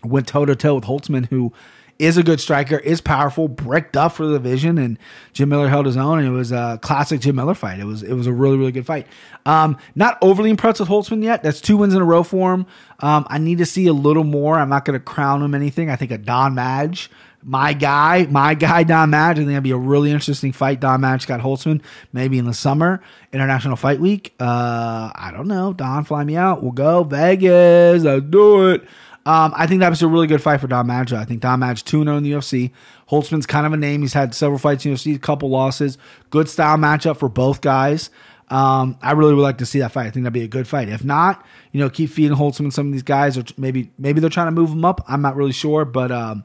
[0.04, 1.52] went toe to toe with Holtzman, who
[1.98, 4.98] is a good striker, is powerful, bricked up for the division, and
[5.34, 7.80] Jim Miller held his own, and it was a classic Jim Miller fight.
[7.80, 9.06] It was it was a really really good fight.
[9.46, 11.44] Um, not overly impressed with Holtzman yet.
[11.44, 12.68] That's two wins in a row for him.
[13.02, 14.58] Um, I need to see a little more.
[14.58, 15.90] I'm not going to crown him anything.
[15.90, 17.10] I think a Don Madge.
[17.42, 19.38] My guy, my guy, Don Madge.
[19.38, 20.80] I think that'd be a really interesting fight.
[20.82, 24.34] Don Madge got Holtzman maybe in the summer, International Fight Week.
[24.40, 25.72] Uh, I don't know.
[25.74, 26.62] Don, fly me out.
[26.62, 28.06] We'll go Vegas.
[28.06, 28.84] I'll do it.
[29.26, 31.14] Um, I think that was a really good fight for Don Madge.
[31.14, 32.72] I think Don Madge 2 0 in the UFC.
[33.10, 34.02] Holtzman's kind of a name.
[34.02, 35.98] He's had several fights in the UFC, a couple losses.
[36.30, 38.10] Good style matchup for both guys.
[38.50, 40.08] Um, I really would like to see that fight.
[40.08, 40.90] I think that'd be a good fight.
[40.90, 44.30] If not, you know, keep feeding Holtzman some of these guys, or maybe maybe they're
[44.30, 45.04] trying to move him up.
[45.08, 46.44] I'm not really sure, but um,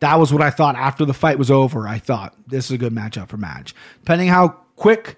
[0.00, 1.86] that was what I thought after the fight was over.
[1.86, 3.74] I thought this is a good matchup for Madge.
[4.00, 5.16] Depending how quick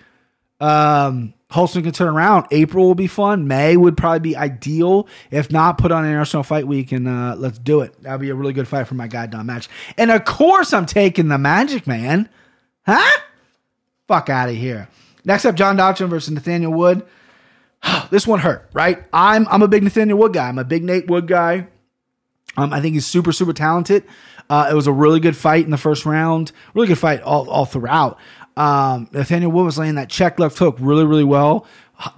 [0.60, 2.46] um, Holtzman can turn around.
[2.50, 3.48] April will be fun.
[3.48, 5.08] May would probably be ideal.
[5.30, 7.94] If not, put on International Fight Week and uh, let's do it.
[8.02, 9.68] That'll be a really good fight for my guy Don Madge.
[9.96, 12.28] And of course, I'm taking the Magic Man.
[12.84, 13.20] Huh?
[14.06, 14.88] Fuck out of here.
[15.24, 17.06] Next up, John Dodson versus Nathaniel Wood.
[18.10, 19.04] this one hurt, right?
[19.12, 20.48] I'm I'm a big Nathaniel Wood guy.
[20.48, 21.66] I'm a big Nate Wood guy.
[22.56, 24.04] Um, I think he's super super talented.
[24.50, 26.52] Uh, it was a really good fight in the first round.
[26.74, 28.18] Really good fight all, all throughout.
[28.56, 31.66] Um, Nathaniel Wood was laying that check left hook really, really well.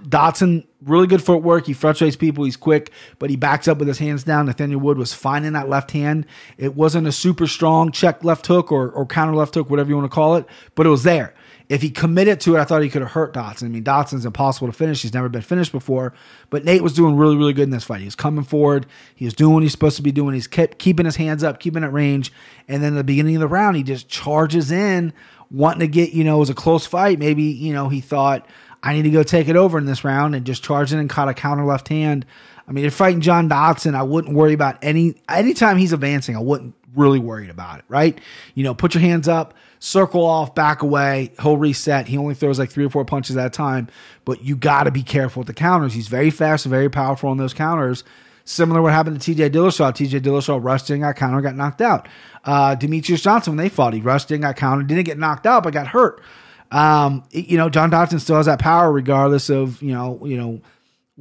[0.07, 1.65] Dodson, really good footwork.
[1.65, 2.43] He frustrates people.
[2.43, 4.45] He's quick, but he backs up with his hands down.
[4.45, 6.25] Nathaniel Wood was fine in that left hand.
[6.57, 9.95] It wasn't a super strong check left hook or, or counter left hook, whatever you
[9.95, 11.33] want to call it, but it was there.
[11.71, 13.65] If he committed to it, I thought he could have hurt Dodson.
[13.65, 15.03] I mean, Dodson's impossible to finish.
[15.03, 16.13] He's never been finished before.
[16.49, 18.01] But Nate was doing really, really good in this fight.
[18.01, 18.87] He was coming forward.
[19.15, 20.33] He was doing what he's supposed to be doing.
[20.33, 22.33] He's kept keeping his hands up, keeping at range.
[22.67, 25.13] And then at the beginning of the round, he just charges in
[25.49, 27.19] wanting to get, you know, it was a close fight.
[27.19, 28.45] Maybe, you know, he thought,
[28.83, 31.09] I need to go take it over in this round and just charged in and
[31.09, 32.25] caught a counter left hand.
[32.67, 36.41] I mean, if fighting John Dodson, I wouldn't worry about any anytime he's advancing, I
[36.41, 38.19] wouldn't really worried about it, right?
[38.55, 42.07] You know, put your hands up, circle off, back away, he'll reset.
[42.07, 43.87] He only throws like three or four punches at a time,
[44.25, 45.93] but you got to be careful with the counters.
[45.93, 48.03] He's very fast very powerful on those counters.
[48.45, 49.91] Similar what happened to TJ Dillashaw.
[49.91, 52.07] TJ Dillashaw rushed in, got counter, got knocked out.
[52.45, 55.63] Uh, Demetrious Johnson, when they fought, he rushed in, got countered, didn't get knocked out,
[55.63, 56.21] but got hurt.
[56.69, 60.61] Um, you know, John Dodson still has that power regardless of, you know, you know,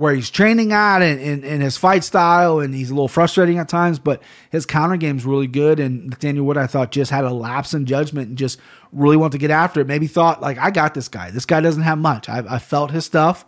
[0.01, 3.59] where he's training at and, and, and, his fight style, and he's a little frustrating
[3.59, 5.79] at times, but his counter game is really good.
[5.79, 8.59] And Nathaniel Wood, I thought, just had a lapse in judgment and just
[8.93, 9.87] really wanted to get after it.
[9.87, 11.31] Maybe thought, like, I got this guy.
[11.31, 12.31] This guy doesn't have much.
[12.31, 13.45] I, I felt his stuff.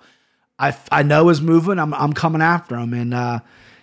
[0.59, 1.81] I, I know his movement.
[1.81, 2.93] I'm, I'm coming after him.
[2.93, 3.41] And, uh,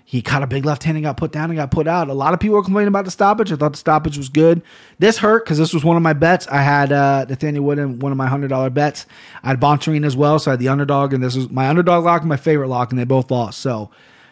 [0.10, 2.10] he caught a big left hand and got put down and got put out.
[2.10, 3.52] A lot of people were complaining about the stoppage.
[3.52, 4.64] I thought the stoppage was good.
[4.98, 6.48] This hurt because this was one of my bets.
[6.48, 9.06] I had uh, Nathaniel Wood in one of my hundred dollar bets.
[9.44, 12.06] I had Bontorin as well, so I had the underdog, and this was my underdog
[12.06, 13.60] lock and my favorite lock, and they both lost.
[13.60, 13.92] So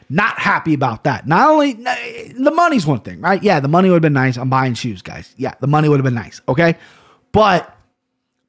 [0.09, 1.27] not happy about that.
[1.27, 3.43] Not only the money's one thing, right?
[3.43, 4.35] Yeah, the money would have been nice.
[4.35, 5.31] I'm buying shoes, guys.
[5.37, 6.41] Yeah, the money would have been nice.
[6.49, 6.75] Okay,
[7.31, 7.77] but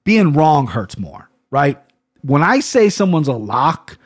[0.03, 1.79] being wrong hurts more, right?
[2.23, 3.99] When I say someone's a lock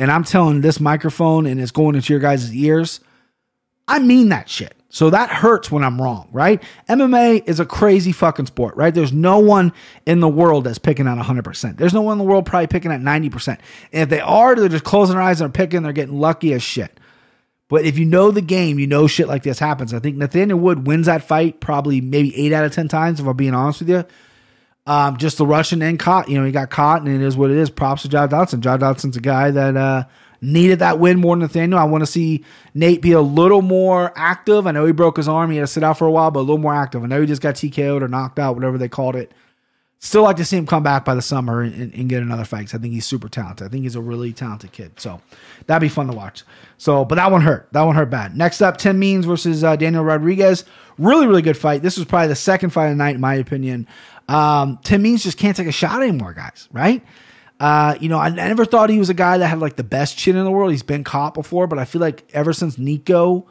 [0.00, 3.00] and I'm telling this microphone and it's going into your guys' ears,
[3.86, 4.74] I mean that shit.
[4.88, 6.60] So that hurts when I'm wrong, right?
[6.88, 8.94] MMA is a crazy fucking sport, right?
[8.94, 9.74] There's no one
[10.06, 11.76] in the world that's picking at 100%.
[11.76, 13.48] There's no one in the world probably picking at 90%.
[13.48, 16.54] And if they are, they're just closing their eyes and they're picking, they're getting lucky
[16.54, 16.98] as shit.
[17.68, 19.92] But if you know the game, you know shit like this happens.
[19.92, 23.26] I think Nathaniel Wood wins that fight probably maybe eight out of 10 times, if
[23.26, 24.04] I'm being honest with you.
[24.90, 26.28] Um, just the Russian and caught.
[26.28, 27.70] You know, he got caught, and it is what it is.
[27.70, 28.60] Props to John Dodson.
[28.60, 30.02] John Dodson's a guy that uh,
[30.40, 31.78] needed that win more than Nathaniel.
[31.78, 34.66] I want to see Nate be a little more active.
[34.66, 36.40] I know he broke his arm; he had to sit out for a while, but
[36.40, 37.04] a little more active.
[37.04, 39.30] I know he just got TKO'd or knocked out, whatever they called it.
[40.00, 42.74] Still like to see him come back by the summer and, and get another fight.
[42.74, 43.68] I think he's super talented.
[43.68, 44.98] I think he's a really talented kid.
[44.98, 45.20] So
[45.66, 46.42] that'd be fun to watch.
[46.78, 47.68] So, but that one hurt.
[47.72, 48.36] That one hurt bad.
[48.36, 50.64] Next up, Tim Means versus uh, Daniel Rodriguez.
[50.98, 51.82] Really, really good fight.
[51.82, 53.86] This was probably the second fight of the night, in my opinion.
[54.30, 57.04] Um, Tim Means just can't take a shot anymore, guys, right?
[57.58, 59.84] Uh, you know, I, I, never thought he was a guy that had like the
[59.84, 60.70] best chin in the world.
[60.70, 63.46] He's been caught before, but I feel like ever since Niko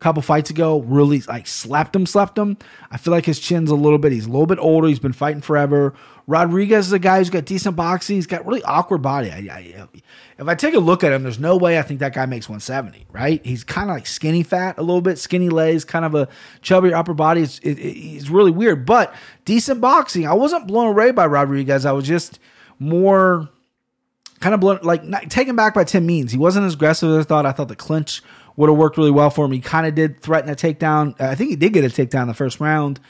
[0.00, 2.56] couple fights ago really like slept him, slapped him.
[2.90, 4.88] I feel like his chin's a little bit, he's a little bit older.
[4.88, 5.94] He's been fighting forever.
[6.26, 8.16] Rodriguez is a guy who's got decent boxing.
[8.16, 9.30] He's got really awkward body.
[9.30, 9.88] I, I,
[10.38, 12.48] if I take a look at him, there's no way I think that guy makes
[12.48, 13.44] 170, right?
[13.44, 16.28] He's kind of like skinny fat a little bit, skinny legs, kind of a
[16.62, 17.42] chubby upper body.
[17.42, 20.26] It's, it, really weird, but decent boxing.
[20.26, 21.84] I wasn't blown away by Rodriguez.
[21.84, 22.38] I was just
[22.78, 23.50] more
[24.38, 26.32] kind of blown, like not, taken back by Tim Means.
[26.32, 27.44] He wasn't as aggressive as I thought.
[27.44, 28.22] I thought the clinch
[28.60, 29.52] would have worked really well for him.
[29.52, 31.18] He kind of did threaten a takedown.
[31.18, 33.00] I think he did get a takedown in the first round.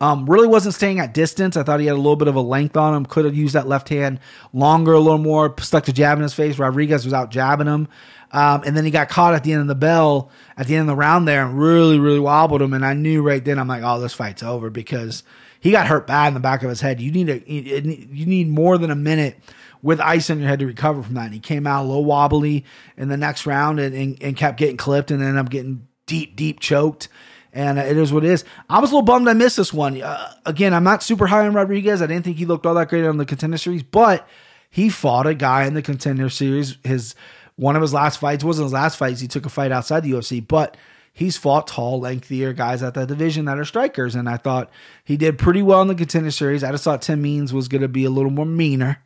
[0.00, 1.58] Um, really wasn't staying at distance.
[1.58, 3.04] I thought he had a little bit of a length on him.
[3.04, 4.18] Could have used that left hand
[4.54, 5.54] longer, a little more.
[5.60, 6.58] Stuck the jab in his face.
[6.58, 7.86] Rodriguez was out jabbing him.
[8.32, 10.88] Um, and then he got caught at the end of the bell, at the end
[10.88, 12.72] of the round there, and really, really wobbled him.
[12.72, 15.22] And I knew right then, I'm like, oh, this fight's over because
[15.60, 17.00] he got hurt bad in the back of his head.
[17.00, 19.38] You need a, you need more than a minute
[19.84, 21.26] with ice on your head to recover from that.
[21.26, 22.64] And he came out a little wobbly
[22.96, 26.34] in the next round and, and, and kept getting clipped and ended up getting deep,
[26.34, 27.08] deep choked
[27.52, 28.44] and it is what it is.
[28.68, 30.02] I was a little bummed I missed this one.
[30.02, 32.02] Uh, again, I'm not super high on Rodriguez.
[32.02, 34.26] I didn't think he looked all that great on the contender series, but
[34.68, 36.78] he fought a guy in the contender series.
[36.82, 37.14] His
[37.56, 39.20] one of his last fights wasn't his last fights.
[39.20, 40.76] He took a fight outside the UFC, but
[41.12, 44.68] he's fought tall, lengthier guys at that division that are strikers, and I thought
[45.04, 46.64] he did pretty well in the contender series.
[46.64, 49.03] I just thought Tim Means was going to be a little more meaner.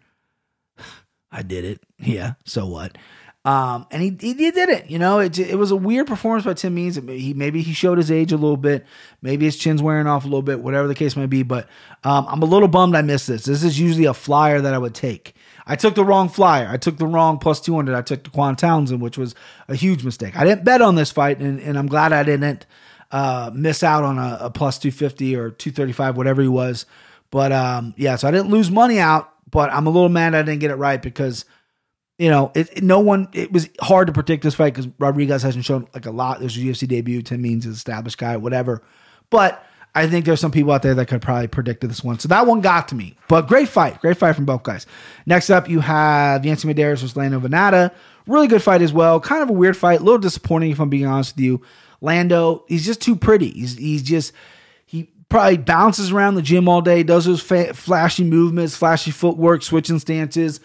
[1.31, 1.81] I did it.
[1.99, 2.35] Yeah.
[2.45, 2.97] So what?
[3.45, 4.91] Um, and he, he, he did it.
[4.91, 6.97] You know, it, it was a weird performance by Tim Means.
[6.97, 8.85] He maybe he showed his age a little bit.
[9.23, 10.61] Maybe his chin's wearing off a little bit.
[10.61, 11.43] Whatever the case may be.
[11.43, 11.69] But
[12.05, 13.45] um, I'm a little bummed I missed this.
[13.45, 15.35] This is usually a flyer that I would take.
[15.67, 16.69] I took the wrong flyer.
[16.69, 17.95] I took the wrong plus 200.
[17.95, 19.35] I took Dequan Townsend, which was
[19.69, 20.37] a huge mistake.
[20.37, 22.67] I didn't bet on this fight, and, and I'm glad I didn't
[23.11, 26.87] uh, miss out on a, a plus 250 or 235, whatever he was.
[27.31, 30.43] But um, yeah, so I didn't lose money out, but I'm a little mad I
[30.43, 31.45] didn't get it right because–
[32.19, 33.29] you know, it, it, no one.
[33.33, 36.41] It was hard to predict this fight because Rodriguez hasn't shown like a lot.
[36.41, 37.23] This was UFC debut.
[37.23, 38.83] Tim Means is established guy, whatever.
[39.31, 42.19] But I think there's some people out there that could probably predict this one.
[42.19, 43.17] So that one got to me.
[43.29, 44.85] But great fight, great fight from both guys.
[45.27, 47.95] Next up, you have Yancy Medeiros versus Lando Vannata.
[48.27, 49.21] Really good fight as well.
[49.21, 51.63] Kind of a weird fight, a little disappointing if I'm being honest with you.
[52.01, 53.51] Lando, he's just too pretty.
[53.51, 54.33] He's he's just
[55.29, 59.99] probably bounces around the gym all day, does those fa- flashy movements, flashy footwork, switching
[59.99, 60.61] stances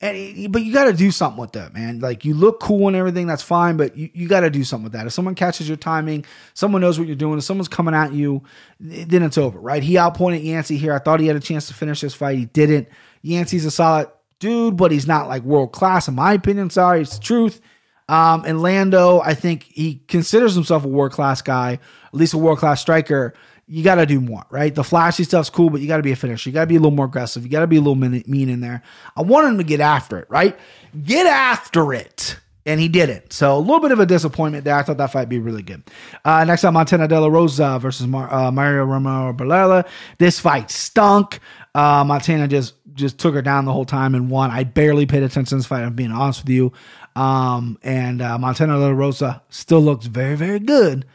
[0.00, 2.00] and but you got to do something with that, man.
[2.00, 4.84] Like you look cool and everything, that's fine, but you, you got to do something
[4.84, 5.06] with that.
[5.06, 7.38] If someone catches your timing, someone knows what you're doing.
[7.38, 8.42] If someone's coming at you,
[8.78, 9.82] then it's over, right?
[9.82, 10.92] He outpointed Yancy here.
[10.92, 12.36] I thought he had a chance to finish this fight.
[12.36, 12.88] He didn't.
[13.22, 16.68] Yancy's a solid dude, but he's not like world class, in my opinion.
[16.68, 17.62] Sorry, it's the truth.
[18.06, 22.38] Um, and Lando, I think he considers himself a world class guy, at least a
[22.38, 23.32] world class striker
[23.68, 24.74] you got to do more, right?
[24.74, 26.48] The flashy stuff's cool, but you got to be a finisher.
[26.48, 27.42] You got to be a little more aggressive.
[27.42, 28.82] You got to be a little mean in there.
[29.16, 30.56] I want him to get after it, right?
[31.04, 32.38] Get after it.
[32.64, 33.32] And he didn't.
[33.32, 34.74] So a little bit of a disappointment there.
[34.74, 35.84] I thought that fight be really good.
[36.24, 39.86] Uh, next up, Montana De La Rosa versus Mar- uh, Mario Romero Borella.
[40.18, 41.38] This fight stunk.
[41.76, 44.50] Uh, Montana just just took her down the whole time and won.
[44.50, 45.82] I barely paid attention to this fight.
[45.84, 46.72] I'm being honest with you.
[47.14, 51.06] Um, and uh, Montana De La Rosa still looks very, very good,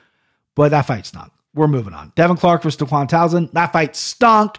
[0.55, 1.31] but that fight stunk.
[1.53, 2.13] We're moving on.
[2.15, 3.49] Devin Clark versus Dequan Townsend.
[3.53, 4.57] That fight stunk.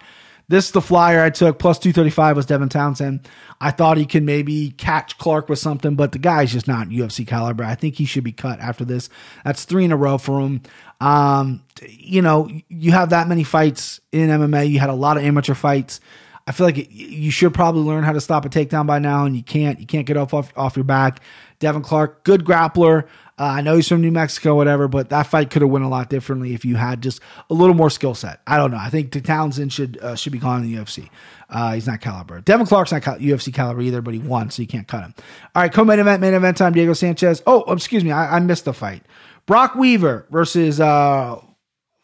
[0.48, 1.58] This is the flyer I took.
[1.58, 3.26] Plus 235 was Devin Townsend.
[3.60, 7.26] I thought he could maybe catch Clark with something, but the guy's just not UFC
[7.26, 7.64] caliber.
[7.64, 9.08] I think he should be cut after this.
[9.44, 10.60] That's three in a row for him.
[11.00, 14.68] Um, you know, you have that many fights in MMA.
[14.68, 16.00] You had a lot of amateur fights.
[16.46, 19.24] I feel like it, you should probably learn how to stop a takedown by now,
[19.24, 19.80] and you can't.
[19.80, 21.20] You can't get off off, off your back.
[21.60, 23.06] Devin Clark, good grappler.
[23.38, 25.88] Uh, I know he's from New Mexico, whatever, but that fight could have went a
[25.88, 28.40] lot differently if you had just a little more skill set.
[28.46, 28.76] I don't know.
[28.76, 31.08] I think Townsend should uh, should be gone in the UFC.
[31.48, 32.40] Uh, he's not caliber.
[32.40, 35.14] Devin Clark's not cal- UFC caliber either, but he won, so you can't cut him.
[35.54, 36.72] All right, co-main event, main event time.
[36.72, 37.42] Diego Sanchez.
[37.46, 39.02] Oh, excuse me, I, I missed the fight.
[39.46, 41.40] Brok Weaver versus uh,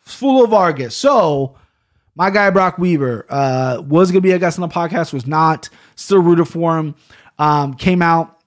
[0.04, 0.96] Fulo Vargas.
[0.96, 1.56] So
[2.14, 5.26] my guy Brok Weaver uh, was going to be a guest on the podcast, was
[5.26, 5.68] not.
[5.94, 6.94] Still rooted for him.
[7.38, 8.38] Um, came out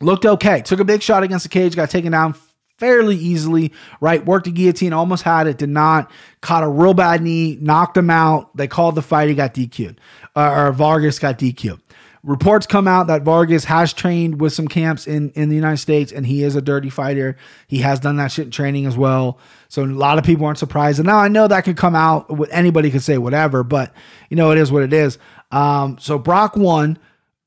[0.00, 0.62] looked okay.
[0.62, 2.34] Took a big shot against the cage, got taken down
[2.78, 4.24] fairly easily, right?
[4.24, 6.10] Worked a guillotine, almost had it, did not.
[6.40, 8.56] Caught a real bad knee, knocked him out.
[8.56, 10.00] They called the fight, he got DQ'd.
[10.34, 11.80] Uh, or Vargas got DQ'd.
[12.22, 16.12] Reports come out that Vargas has trained with some camps in, in the United States
[16.12, 17.36] and he is a dirty fighter.
[17.66, 19.38] He has done that shit in training as well.
[19.68, 20.98] So a lot of people aren't surprised.
[20.98, 23.94] And now I know that could come out, anybody could say whatever, but
[24.28, 25.16] you know, it is what it is.
[25.50, 26.98] Um, so Brok won.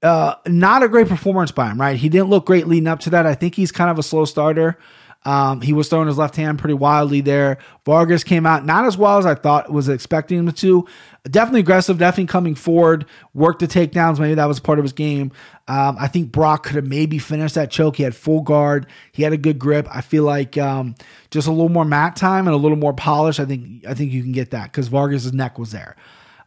[0.04, 1.96] Uh, not a great performance by him, right?
[1.96, 3.26] He didn't look great leading up to that.
[3.26, 4.78] I think he's kind of a slow starter.
[5.26, 7.58] Um, he was throwing his left hand pretty wildly there.
[7.86, 10.86] Vargas came out not as well as I thought was expecting him to.
[11.24, 14.20] Definitely aggressive, definitely coming forward, worked the takedowns.
[14.20, 15.32] Maybe that was part of his game.
[15.70, 17.96] Um, I think Brok could have maybe finished that choke.
[17.96, 18.88] He had full guard.
[19.14, 19.88] He had a good grip.
[19.90, 20.96] I feel like um,
[21.32, 23.40] just a little more mat time and a little more polish.
[23.40, 25.96] I think I think you can get that because Vargas's neck was there.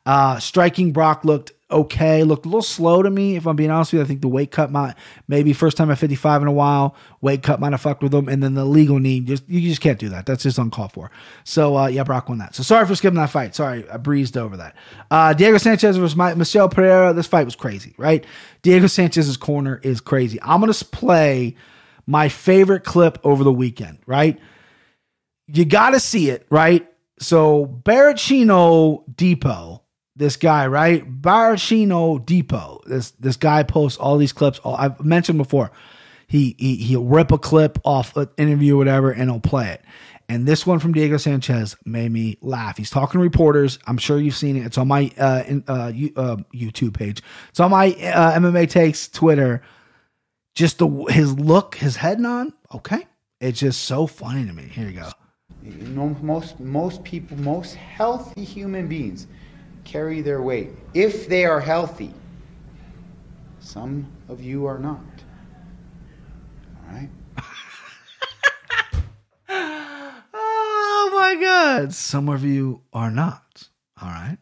[0.04, 2.22] Uh, striking Brok looked okay.
[2.22, 4.05] Looked a little slow to me, if I'm being honest with you.
[4.05, 4.94] I think the weight cut might
[5.29, 6.96] maybe first time at 55 in a while.
[7.20, 9.81] Weight cut might have fucked with him, and then the legal knee just you just
[9.81, 10.26] can't do that.
[10.26, 11.11] That's just uncalled for.
[11.44, 12.55] So uh, yeah, Brok won that.
[12.55, 13.55] So sorry for skipping that fight.
[13.55, 14.76] Sorry, I breezed over that.
[15.11, 17.12] Uh, Diego Sanchez versus Michel Pereira.
[17.12, 18.24] This fight was crazy, right?
[18.62, 20.38] Diego Sanchez's corner is crazy.
[20.42, 21.57] I'm gonna play
[22.07, 24.38] my favorite clip over the weekend, right?
[25.48, 26.88] You got to see it, right?
[27.18, 29.83] So Barrachino Depot
[30.16, 31.20] this guy, right?
[31.22, 32.81] Barashino Depot.
[32.87, 34.59] This this guy posts all these clips.
[34.61, 35.70] All, I've mentioned before.
[36.26, 39.85] He, he he'll rip a clip off an interview or whatever, and he'll play it.
[40.29, 42.76] And this one from Diego Sanchez made me laugh.
[42.76, 43.79] He's talking to reporters.
[43.87, 44.66] I'm sure you've seen it.
[44.66, 47.22] It's on my uh, in, uh, uh, YouTube page.
[47.50, 49.62] It's on my uh, MMA Takes Twitter.
[50.55, 52.52] Just the his look, his head on.
[52.74, 53.07] Okay,
[53.40, 54.64] it's just so funny to me.
[54.64, 55.11] Here you go.
[55.62, 59.29] You know, most most people, most healthy human beings
[59.87, 62.12] carry their weight if they are healthy.
[63.61, 65.01] Some of you are not.
[66.77, 67.09] All right?
[70.35, 71.94] oh my God.
[71.94, 73.68] Some of you are not.
[74.03, 74.38] All right.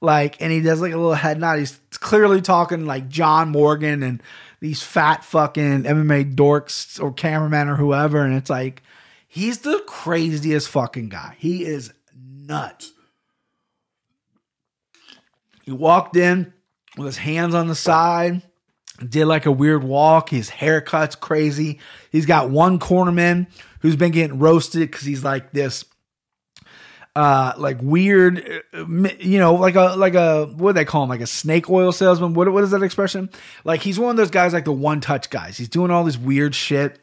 [0.00, 1.58] Like, and he does like a little head nod.
[1.58, 4.22] He's clearly talking like John Morgan and
[4.60, 8.20] these fat fucking MMA dorks or cameraman or whoever.
[8.20, 8.82] And it's like,
[9.26, 11.36] he's the craziest fucking guy.
[11.38, 12.92] He is nuts.
[15.66, 16.52] He walked in
[16.96, 18.40] with his hands on the side,
[19.06, 20.30] did like a weird walk.
[20.30, 21.80] His haircut's crazy.
[22.10, 23.48] He's got one cornerman
[23.80, 25.84] who's been getting roasted because he's like this
[27.14, 28.84] uh like weird uh,
[29.18, 31.08] you know like a like a what do they call him?
[31.08, 32.34] Like a snake oil salesman?
[32.34, 33.28] What what is that expression?
[33.64, 35.56] Like he's one of those guys like the one touch guys.
[35.56, 37.00] He's doing all this weird shit.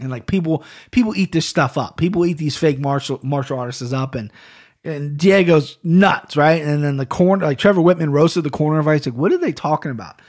[0.00, 1.96] And like people people eat this stuff up.
[1.96, 4.16] People eat these fake martial martial artists up.
[4.16, 4.32] And
[4.84, 6.62] and Diego's nuts, right?
[6.62, 9.06] And then the corner, like Trevor Wittman roasted the corner fight.
[9.06, 10.20] Like, what are they talking about?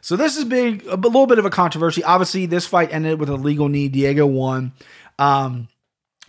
[0.00, 2.04] So this is big, a little bit of a controversy.
[2.04, 3.88] Obviously, this fight ended with a legal knee.
[3.88, 4.72] Diego won.
[5.18, 5.68] Um,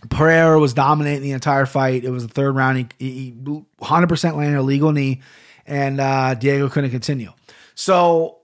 [0.08, 2.04] Pereira was dominating the entire fight.
[2.04, 2.92] It was the third round.
[2.98, 5.20] He, he 100% landed a legal knee,
[5.66, 7.32] and uh, Diego couldn't continue.
[7.74, 8.38] So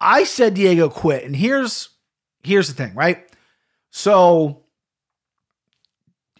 [0.00, 1.90] I said Diego quit, and here's
[2.42, 3.28] here's the thing, right?
[3.90, 4.64] So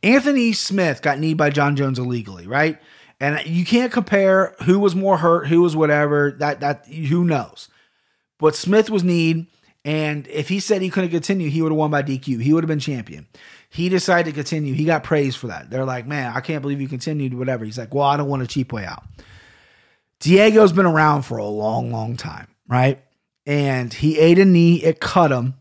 [0.02, 2.78] Anthony Smith got kneed by Jon Jones illegally, right?
[3.20, 6.32] And you can't compare who was more hurt, who was whatever.
[6.38, 7.68] That that who knows.
[8.38, 9.46] But Smith was kneed,
[9.84, 12.40] and if he said he couldn't continue, he would have won by DQ.
[12.40, 13.26] He would have been champion.
[13.70, 14.74] He decided to continue.
[14.74, 15.70] He got praised for that.
[15.70, 17.64] They're like, man, I can't believe you continued, whatever.
[17.64, 19.02] He's like, well, I don't want a cheap way out.
[20.20, 23.02] Diego's been around for a long, long time, right?
[23.46, 25.54] And he ate a knee, it cut him.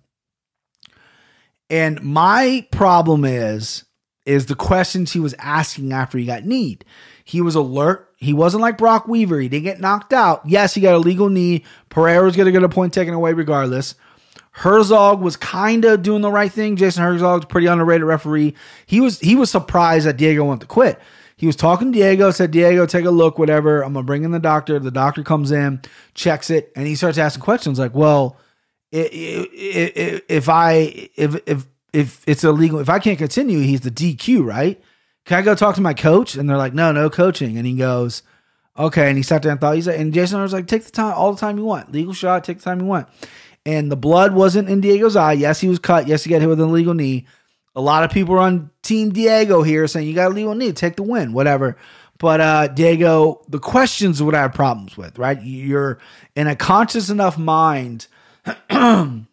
[1.69, 3.83] And my problem is
[4.27, 6.83] is the questions he was asking after he got kneed.
[7.23, 8.13] He was alert.
[8.17, 9.39] He wasn't like Brok Weaver.
[9.39, 10.41] He didn't get knocked out.
[10.45, 11.63] Yes, he got a legal knee.
[11.89, 13.95] Pereira was going to get a point taken away regardless.
[14.51, 16.75] Herzog was kind of doing the right thing.
[16.75, 18.55] Jason Herzog's pretty underrated referee.
[18.85, 20.99] He was he was surprised that Diego wanted to quit.
[21.35, 23.83] He was talking to Diego, said, Diego, take a look, whatever.
[23.83, 24.79] I'm gonna bring in the doctor.
[24.79, 25.81] The doctor comes in,
[26.15, 28.37] checks it, and he starts asking questions like, "Well,
[28.91, 34.81] if I if if if it's illegal, if I can't continue, he's the DQ, right?
[35.25, 36.35] Can I go talk to my coach?
[36.35, 37.57] And they're like, no, no coaching.
[37.57, 38.23] And he goes,
[38.77, 39.09] okay.
[39.09, 41.13] And he sat there and thought, he's like, and Jason was like, take the time,
[41.13, 41.91] all the time you want.
[41.91, 43.07] Legal shot, take the time you want.
[43.65, 45.33] And the blood wasn't in Diego's eye.
[45.33, 46.07] Yes, he was cut.
[46.07, 47.25] Yes, he got hit with an illegal knee.
[47.75, 50.71] A lot of people are on Team Diego here saying you got a legal knee,
[50.71, 51.77] take the win, whatever.
[52.17, 55.39] But uh, Diego, the questions would I have problems with, right?
[55.41, 55.99] You're
[56.35, 58.07] in a conscious enough mind,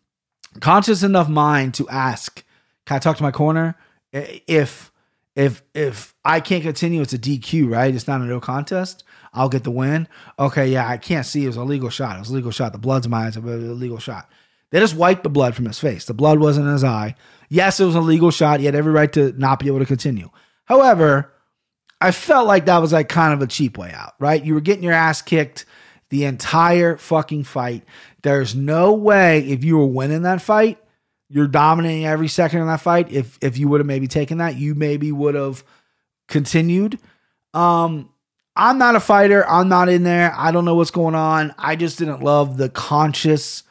[0.60, 2.43] conscious enough mind to ask
[2.86, 3.76] can I talk to my corner?
[4.12, 4.92] If
[5.36, 7.94] if if I can't continue, it's a DQ, right?
[7.94, 9.04] It's not a no contest.
[9.32, 10.06] I'll get the win.
[10.38, 11.44] Okay, yeah, I can't see.
[11.44, 12.16] It was a legal shot.
[12.16, 12.72] It was a legal shot.
[12.72, 13.36] The blood's in my eyes.
[13.36, 14.30] It was a legal shot.
[14.70, 16.04] They just wiped the blood from his face.
[16.04, 17.16] The blood wasn't in his eye.
[17.48, 18.60] Yes, it was a legal shot.
[18.60, 20.30] He had every right to not be able to continue.
[20.64, 21.32] However,
[22.00, 24.44] I felt like that was like kind of a cheap way out, right?
[24.44, 25.64] You were getting your ass kicked
[26.10, 27.84] the entire fucking fight.
[28.22, 30.78] There's no way if you were winning that fight
[31.34, 33.10] you're dominating every second in that fight.
[33.10, 35.64] If if you would have maybe taken that, you maybe would have
[36.28, 37.00] continued.
[37.52, 38.08] Um,
[38.54, 39.44] I'm not a fighter.
[39.48, 40.32] I'm not in there.
[40.36, 41.52] I don't know what's going on.
[41.58, 43.64] I just didn't love the conscious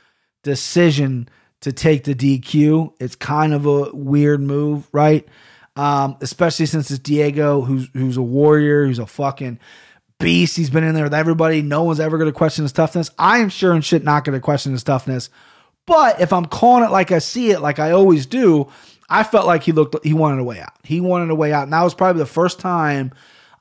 [0.44, 1.30] decision
[1.62, 2.96] to take the DQ.
[3.00, 5.26] It's kind of a weird move, right?
[5.78, 9.58] Um, especially since it's Diego, who's who's a warrior, who's a fucking
[10.20, 10.58] beast.
[10.58, 11.62] He's been in there with everybody.
[11.62, 13.10] No one's ever going to question his toughness.
[13.18, 15.30] I am sure and shit not going to question his toughness.
[15.86, 18.72] But if I'm calling it like I see it, like I always do,
[19.10, 20.74] I felt like he looked he wanted a way out.
[20.84, 23.12] He wanted a way out, and that was probably the first time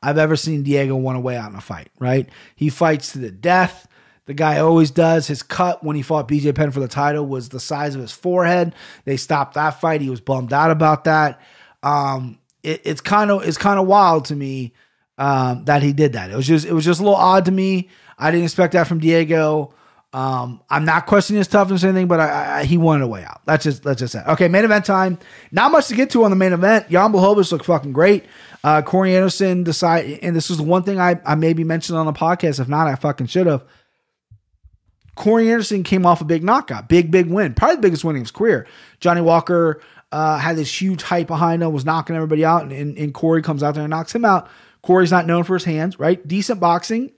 [0.03, 1.91] I've ever seen Diego want a way out in a fight.
[1.99, 2.29] Right?
[2.55, 3.89] He fights to the death.
[4.27, 5.27] The guy always does.
[5.27, 8.13] His cut when he fought BJ Penn for the title was the size of his
[8.13, 8.75] forehead.
[9.05, 10.01] They stopped that fight.
[10.01, 11.41] He was bummed out about that.
[11.83, 14.73] Um, it, it's kind of it's kind of wild to me
[15.19, 16.31] um, that he did that.
[16.31, 17.89] It was just it was just a little odd to me.
[18.17, 19.75] I didn't expect that from Diego.
[20.13, 23.25] Um, I'm not questioning his toughness or anything, but I, I, he wanted a way
[23.25, 23.41] out.
[23.47, 24.23] That's just let's just say.
[24.29, 25.19] Okay, main event time.
[25.51, 26.91] Not much to get to on the main event.
[26.91, 28.27] Jan Blachowicz looked fucking great.
[28.63, 32.07] Uh, Corey Anderson decided, and this is the one thing I, I maybe mentioned on
[32.07, 32.61] the podcast.
[32.61, 33.65] If not, I fucking should have.
[35.15, 38.23] Corey Anderson came off a big knockout, big, big win, probably the biggest win in
[38.23, 38.67] his career.
[39.01, 42.97] Johnny Walker uh, had this huge hype behind him, was knocking everybody out, and, and,
[42.97, 44.49] and Corey comes out there and knocks him out.
[44.83, 46.27] Corey's not known for his hands, right?
[46.27, 47.13] Decent boxing.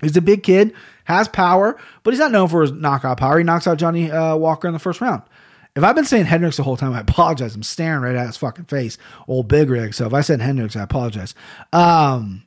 [0.00, 0.74] He's a big kid,
[1.04, 3.38] has power, but he's not known for his knockout power.
[3.38, 5.22] He knocks out Johnny uh, Walker in the first round.
[5.76, 7.54] If I've been saying Hendricks the whole time, I apologize.
[7.54, 8.96] I'm staring right at his fucking face,
[9.26, 9.92] old big rig.
[9.92, 11.34] So if I said Hendricks, I apologize.
[11.72, 12.46] Um,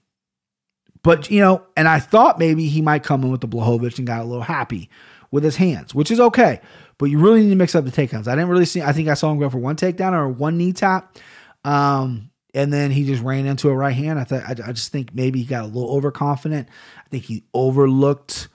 [1.04, 4.08] but you know, and I thought maybe he might come in with the Blachowicz and
[4.08, 4.90] got a little happy
[5.30, 6.62] with his hands, which is okay.
[6.98, 8.28] But you really need to mix up the takedowns.
[8.28, 8.82] I didn't really see.
[8.82, 11.18] I think I saw him go for one takedown or one knee tap,
[11.64, 14.20] um, and then he just ran into a right hand.
[14.20, 16.68] I thought I, I just think maybe he got a little overconfident.
[17.06, 18.50] I think he overlooked.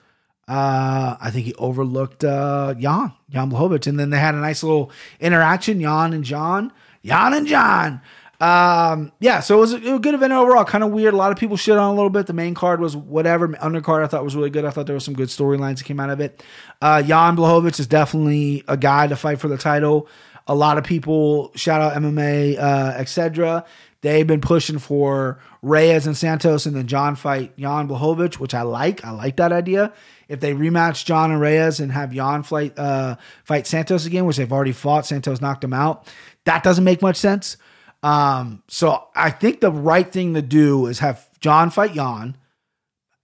[0.47, 4.61] Uh, I think he overlooked uh, Jan Jan Blachowicz, and then they had a nice
[4.61, 5.81] little interaction.
[5.81, 6.73] Jan and Jon,
[7.03, 8.01] Jan and Jon
[8.43, 10.65] um, yeah, so it was, a, it was, a, good event overall.
[10.65, 11.13] Kind of weird.
[11.13, 12.27] A lot of people shit on a little bit.
[12.27, 13.47] The main card was whatever.
[13.47, 14.65] Undercard I thought was really good.
[14.65, 16.43] I thought there was some good storylines that came out of it.
[16.81, 20.09] Uh, Jan Blachowicz is definitely a guy to fight for the title.
[20.45, 23.63] A lot of people shout out MMA, uh, etc.
[24.03, 28.63] They've been pushing for Reyes and Santos, and then Jon fight Jan Blachowicz, which I
[28.63, 29.03] like.
[29.05, 29.93] I like that idea.
[30.27, 34.35] If they rematch Jon and Reyes and have Jan fight uh, fight Santos again, which
[34.35, 36.05] they've already fought, Santos knocked him out.
[36.43, 37.55] That doesn't make much sense.
[38.03, 42.35] Um, so I think the right thing to do is have Jon fight Jan.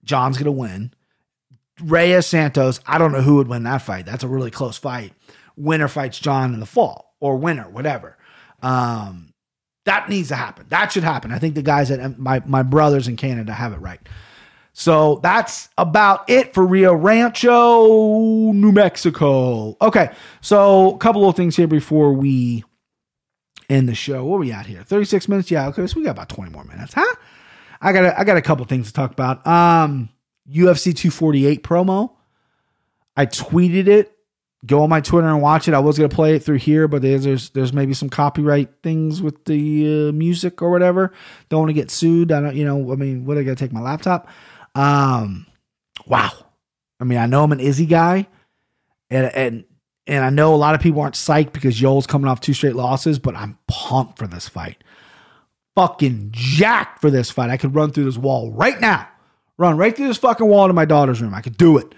[0.02, 0.94] Jon's gonna win.
[1.82, 4.06] Reyes Santos, I don't know who would win that fight.
[4.06, 5.12] That's a really close fight.
[5.56, 8.16] Winner fights Jon in the fall or winner, whatever.
[8.62, 9.34] Um,
[9.84, 10.66] that needs to happen.
[10.68, 11.32] That should happen.
[11.32, 14.00] I think the guys at my my brothers in Canada have it right.
[14.72, 19.76] So that's about it for Rio Rancho, New Mexico.
[19.80, 20.10] Okay,
[20.40, 22.64] so a couple of things here before we
[23.68, 24.24] end the show.
[24.24, 24.82] What are we at here?
[24.82, 25.50] 36 minutes?
[25.50, 25.86] Yeah, okay.
[25.86, 27.14] So we got about 20 more minutes, huh?
[27.80, 29.46] I got a, I got a couple things to talk about.
[29.46, 30.08] Um
[30.50, 32.12] UFC 248 promo.
[33.16, 34.16] I tweeted it.
[34.66, 35.74] Go on my Twitter and watch it.
[35.74, 39.22] I was gonna play it through here, but there's there's, there's maybe some copyright things
[39.22, 41.12] with the uh, music or whatever.
[41.48, 42.30] Don't want to get sued.
[42.30, 42.92] I don't, you know.
[42.92, 43.38] I mean, what?
[43.38, 44.28] I gotta take my laptop.
[44.74, 45.46] Um,
[46.06, 46.30] wow.
[47.00, 48.26] I mean, I know I'm an Izzy guy,
[49.08, 49.64] and and
[50.06, 52.76] and I know a lot of people aren't psyched because Yoel's coming off two straight
[52.76, 54.82] losses, but I'm pumped for this fight.
[55.76, 57.48] Fucking jacked for this fight.
[57.48, 59.08] I could run through this wall right now.
[59.56, 61.34] Run right through this fucking wall to my daughter's room.
[61.34, 61.94] I could do it.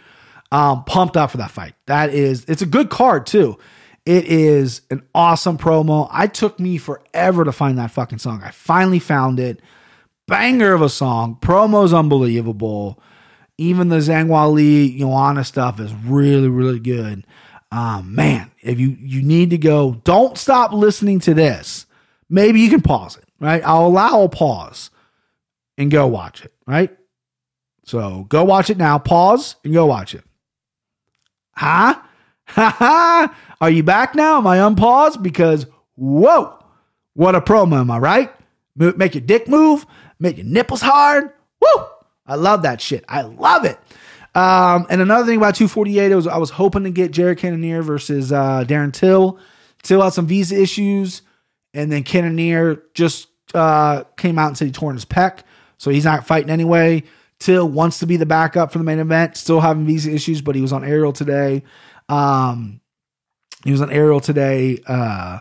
[0.53, 1.75] Um, pumped up for that fight.
[1.87, 3.59] That is, it's a good card too.
[4.05, 6.09] It is an awesome promo.
[6.11, 8.43] I took me forever to find that fucking song.
[8.45, 9.61] I finally found it.
[10.29, 11.39] Banger of a song.
[11.41, 13.03] Promo's unbelievable.
[13.57, 17.25] Even the Zhang Weili Joanna stuff is really, really good
[17.73, 21.87] um, man, if you you need to go, don't stop listening to this.
[22.29, 23.63] Maybe you can pause it, right?
[23.65, 24.91] I'll allow a pause
[25.79, 26.95] and go watch it, right?
[27.87, 28.99] So go watch it now.
[28.99, 30.23] Pause and go watch it.
[31.55, 32.01] Huh?
[32.47, 33.37] Ha ha!
[33.61, 34.39] Are you back now?
[34.39, 35.23] Am I unpaused?
[35.23, 36.59] Because whoa,
[37.15, 38.33] what a promo, am I right?
[38.77, 39.87] Make your dick move,
[40.19, 41.31] make your nipples hard.
[41.61, 41.85] Woo!
[42.27, 43.05] I love that shit.
[43.09, 43.79] I love it.
[44.35, 48.33] Um, and another thing about 248, was I was hoping to get Jared Cannonier versus
[48.33, 49.39] uh, Darren Till.
[49.83, 51.23] Till had some visa issues,
[51.75, 55.41] and then Cannonier just uh, came out and said he tore his pec,
[55.77, 57.03] so he's not fighting anyway.
[57.43, 60.55] Till wants to be the backup for the main event, still having visa issues, but
[60.55, 61.65] he was on Ariel today.
[62.09, 62.81] Um,
[63.65, 65.41] he was on Ariel today, uh,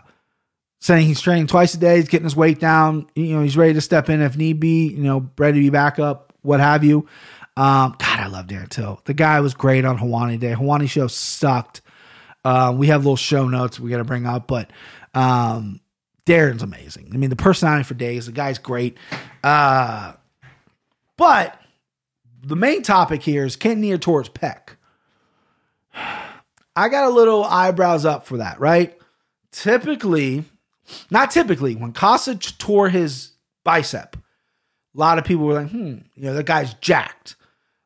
[0.80, 1.96] saying he's training twice a day.
[1.96, 3.06] He's getting his weight down.
[3.14, 4.88] You know, he's ready to step in if need be.
[4.88, 7.08] You know, ready to be backup, what have you.
[7.56, 9.00] Um, God, I love Darren Till.
[9.04, 10.54] The guy was great on Helwani Day.
[10.54, 11.82] Helwani show sucked.
[12.44, 14.70] Uh, we have little show notes we got to bring up, but
[15.14, 15.80] um,
[16.26, 17.10] Darren's amazing.
[17.12, 18.96] I mean, the personality for days, the guy's great.
[19.44, 20.14] Uh,
[21.16, 21.61] but
[22.42, 24.76] the main topic here is Cannonier towards Peck.
[25.94, 28.98] I got a little eyebrows up for that, right?
[29.50, 30.44] Typically,
[31.10, 33.32] not typically, when Costa tore his
[33.64, 37.36] bicep, a lot of people were like, hmm, you know, that guy's jacked.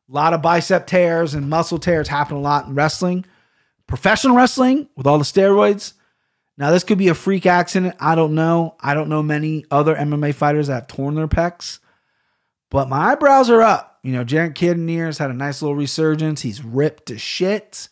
[0.09, 3.25] A lot of bicep tears and muscle tears happen a lot in wrestling,
[3.87, 5.93] professional wrestling with all the steroids.
[6.57, 7.95] Now, this could be a freak accident.
[7.99, 8.75] I don't know.
[8.79, 11.79] I don't know many other MMA fighters that have torn their pecs,
[12.69, 13.99] but my eyebrows are up.
[14.03, 16.41] You know, Jared Cannonier's had a nice little resurgence.
[16.41, 17.89] He's ripped to shit.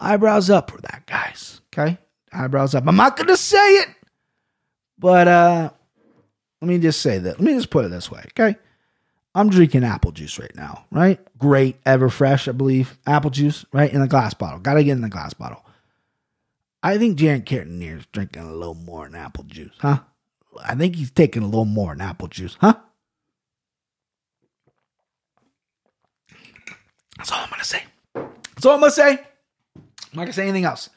[0.00, 1.60] Eyebrows up for that, guys.
[1.72, 1.98] Okay?
[2.32, 2.84] Eyebrows up.
[2.86, 3.88] I'm not to say it,
[4.98, 5.70] but uh,
[6.60, 7.38] let me just say that.
[7.38, 8.56] Let me just put it this way, okay?
[9.34, 11.18] I'm drinking apple juice right now, right?
[11.38, 12.98] Great, ever fresh, I believe.
[13.06, 13.92] Apple juice, right?
[13.92, 14.60] In a glass bottle.
[14.60, 15.64] Gotta get in the glass bottle.
[16.82, 20.00] I think Jared Cannonier is drinking a little more than apple juice, huh?
[20.64, 22.74] I think he's taking a little more than apple juice, huh?
[27.22, 27.84] That's all I'm gonna say.
[28.14, 29.12] That's all I'm gonna say.
[29.12, 30.90] I'm not gonna say anything else.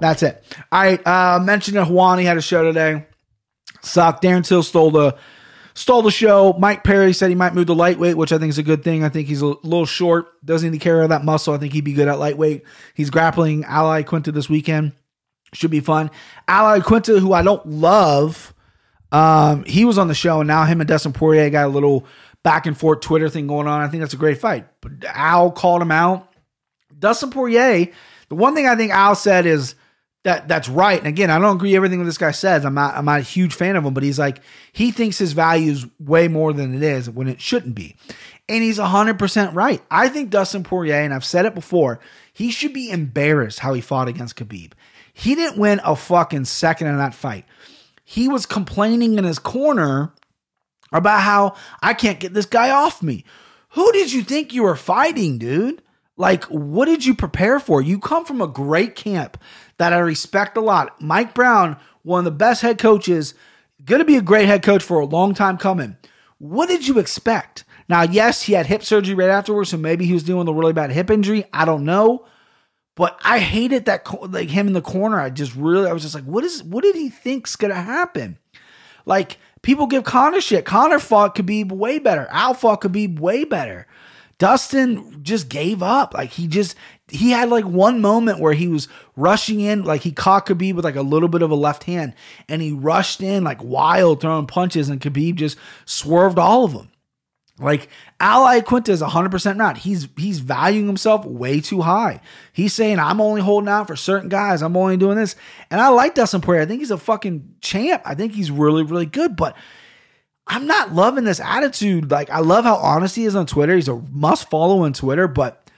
[0.00, 0.42] That's it.
[0.72, 3.06] I Uh mentioned that Helwani had a show today.
[3.80, 4.24] Sucked.
[4.24, 5.16] Darren Till stole the
[5.74, 6.52] stole the show.
[6.58, 9.04] Mike Perry said he might move to lightweight, which I think is a good thing.
[9.04, 11.54] I think he's a little short, doesn't need to carry that muscle.
[11.54, 12.64] I think he'd be good at lightweight.
[12.94, 14.94] He's grappling Al Iaquinta this weekend.
[15.52, 16.10] Should be fun.
[16.48, 18.52] Al Iaquinta, who I don't love,
[19.12, 22.04] um, he was on the show, and now him and Dustin Poirier got a little
[22.42, 23.80] back and forth Twitter thing going on.
[23.80, 24.66] I think that's a great fight.
[24.80, 26.28] But Al called him out.
[26.98, 27.88] Dustin Poirier,
[28.28, 29.74] the one thing I think Al said is
[30.24, 30.98] that that's right.
[30.98, 32.64] And again, I don't agree everything that this guy says.
[32.64, 34.40] I'm not I'm not a huge fan of him, but he's like
[34.72, 37.96] he thinks his value is way more than it is when it shouldn't be.
[38.48, 39.80] And he's 100% right.
[39.90, 42.00] I think Dustin Poirier, and I've said it before,
[42.32, 44.72] he should be embarrassed how he fought against Khabib.
[45.12, 47.44] He didn't win a fucking second in that fight.
[48.04, 50.12] He was complaining in his corner
[50.92, 53.24] about how I can't get this guy off me.
[53.70, 55.82] Who did you think you were fighting, dude?
[56.16, 57.80] Like, what did you prepare for?
[57.80, 59.38] You come from a great camp
[59.78, 61.00] that I respect a lot.
[61.00, 63.34] Mike Brown, one of the best head coaches,
[63.84, 65.96] going to be a great head coach for a long time coming.
[66.38, 67.64] What did you expect?
[67.88, 70.58] Now, yes, he had hip surgery right afterwards, so maybe he was dealing with a
[70.58, 71.44] really bad hip injury.
[71.52, 72.26] I don't know.
[72.94, 75.18] But I hated that like him in the corner.
[75.18, 78.38] I just really I was just like, what is what did he think's gonna happen?
[79.06, 80.64] Like people give Conor shit.
[80.64, 82.28] Conor fought Khabib way better.
[82.30, 83.86] Al fought Khabib way better.
[84.38, 86.14] Dustin just gave up.
[86.14, 86.76] Like he just
[87.08, 90.84] he had like one moment where he was rushing in, like he caught Khabib with
[90.84, 92.14] like a little bit of a left hand,
[92.48, 96.91] and he rushed in like wild, throwing punches, and Khabib just swerved all of them.
[97.62, 97.88] Like
[98.20, 99.78] Al Iaquinta is 100% not.
[99.78, 102.20] He's he's valuing himself way too high.
[102.52, 104.62] He's saying I'm only holding out for certain guys.
[104.62, 105.36] I'm only doing this.
[105.70, 106.62] And I like Dustin Poirier.
[106.62, 108.02] I think he's a fucking champ.
[108.04, 109.56] I think he's really really good, but
[110.46, 112.10] I'm not loving this attitude.
[112.10, 113.74] Like I love how honest he is on Twitter.
[113.74, 115.70] He's a must follow on Twitter, but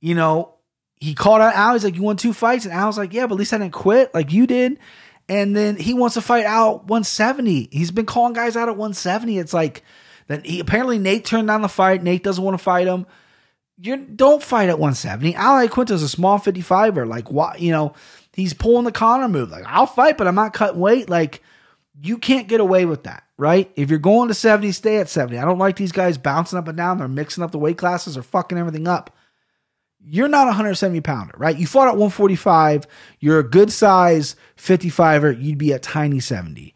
[0.00, 0.54] you know,
[0.96, 1.74] he called out Al.
[1.74, 3.72] He's like, "You won two fights," and Al's like, "Yeah, but at least I didn't
[3.72, 4.78] quit like you did."
[5.28, 7.68] And then he wants to fight out 170.
[7.70, 9.38] He's been calling guys out at 170.
[9.38, 9.84] It's like
[10.30, 12.02] then he apparently Nate turned down the fight.
[12.02, 13.06] Nate doesn't want to fight him.
[13.76, 15.34] You don't fight at 170.
[15.34, 17.06] Al Iaquinta's a small 55er.
[17.08, 17.94] Like what you know,
[18.34, 19.50] he's pulling the Conor move.
[19.50, 21.10] Like I'll fight, but I'm not cutting weight.
[21.10, 21.42] Like
[22.00, 23.70] you can't get away with that, right?
[23.74, 25.38] If you're going to 70, stay at 70.
[25.38, 26.98] I don't like these guys bouncing up and down.
[26.98, 29.16] They're mixing up the weight classes or fucking everything up.
[30.02, 31.58] You're not a 170 pounder, right?
[31.58, 32.86] You fought at 145.
[33.18, 35.42] You're a good size 55er.
[35.42, 36.74] You'd be a tiny 70.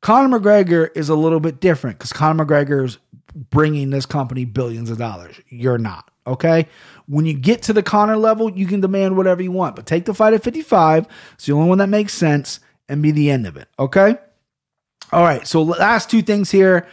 [0.00, 2.98] Conor McGregor is a little bit different because Conor McGregor's
[3.34, 5.40] bringing this company billions of dollars.
[5.48, 6.10] You're not.
[6.26, 6.68] Okay.
[7.06, 10.04] When you get to the Conor level, you can demand whatever you want, but take
[10.04, 11.06] the fight at 55.
[11.34, 13.68] It's the only one that makes sense and be the end of it.
[13.78, 14.16] Okay.
[15.12, 15.46] All right.
[15.46, 16.86] So, last two things here.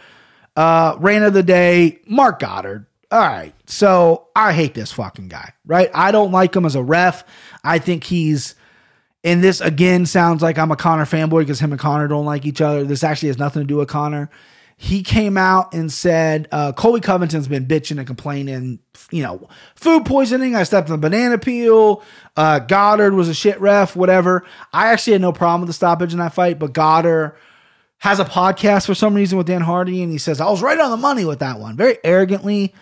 [0.56, 2.86] Uh, reign of the day, Marc Goddard.
[3.10, 3.54] All right.
[3.66, 5.90] So, I hate this fucking guy, right?
[5.94, 7.24] I don't like him as a ref.
[7.62, 8.54] I think he's
[9.28, 12.46] and this again sounds like I'm a Conor fanboy because him and Conor don't like
[12.46, 12.84] each other.
[12.84, 14.30] This actually has nothing to do with Conor.
[14.78, 18.78] He came out and said, uh, Colby Covington's been bitching and complaining,
[19.10, 20.54] you know, food poisoning.
[20.54, 22.02] I stepped on the banana peel.
[22.36, 24.46] Uh, Goddard was a shit ref, whatever.
[24.72, 27.36] I actually had no problem with the stoppage in that fight, but Goddard
[27.98, 30.78] has a podcast for some reason with Dan Hardy, and he says, I was right
[30.78, 31.76] on the money with that one.
[31.76, 32.72] Very arrogantly.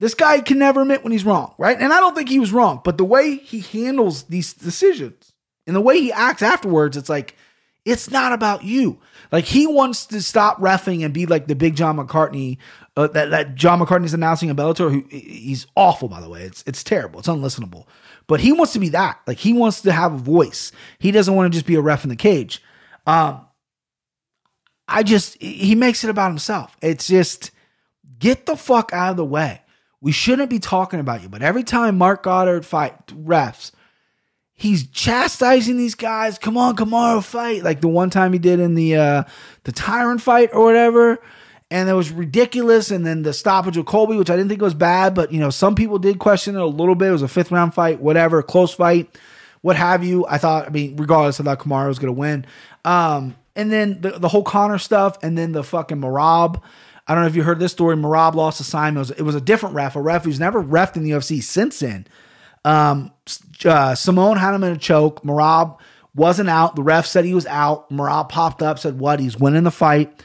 [0.00, 1.78] This guy can never admit when he's wrong, right?
[1.80, 5.33] And I don't think he was wrong, but the way he handles these decisions
[5.66, 7.36] and the way he acts afterwards, it's like,
[7.84, 8.98] it's not about you.
[9.30, 12.58] Like he wants to stop refing and be like the big John McCarthy
[12.96, 14.90] uh, that that John McCarthy's announcing in Bellator.
[14.90, 16.42] Who he's awful by the way.
[16.42, 17.18] It's it's terrible.
[17.18, 17.86] It's unlistenable.
[18.26, 19.20] But he wants to be that.
[19.26, 20.72] Like he wants to have a voice.
[20.98, 22.62] He doesn't want to just be a ref in the cage.
[23.06, 23.46] Um,
[24.88, 26.76] I just he makes it about himself.
[26.80, 27.50] It's just
[28.18, 29.62] get the fuck out of the way.
[30.00, 31.28] We shouldn't be talking about you.
[31.28, 33.72] But every time Marc Goddard fight refs,
[34.54, 36.38] he's chastising these guys.
[36.38, 37.62] Come on, Kamaru, fight.
[37.62, 39.24] Like the one time he did in the uh
[39.64, 41.20] the Tyrant fight or whatever.
[41.70, 42.90] And it was ridiculous.
[42.90, 45.50] And then the stoppage of Colby, which I didn't think was bad, but you know,
[45.50, 47.08] some people did question it a little bit.
[47.08, 49.18] It was a fifth round fight, whatever, close fight,
[49.62, 50.26] what have you.
[50.28, 52.46] I thought, I mean, regardless, I thought Kamaru was gonna win.
[52.84, 56.60] Um, and then the, the whole Conor stuff, and then the fucking Merab.
[57.06, 57.96] I don't know if you heard this story.
[57.96, 58.96] Merab lost assignment.
[58.96, 61.42] It was, it was a different ref, a ref who's never refed in the UFC
[61.42, 62.06] since then.
[62.64, 63.12] Um,
[63.64, 65.22] uh, Simón had him in a choke.
[65.22, 65.78] Merab
[66.14, 66.76] wasn't out.
[66.76, 67.90] The ref said he was out.
[67.90, 69.20] Merab popped up, said, What?
[69.20, 70.22] He's winning the fight.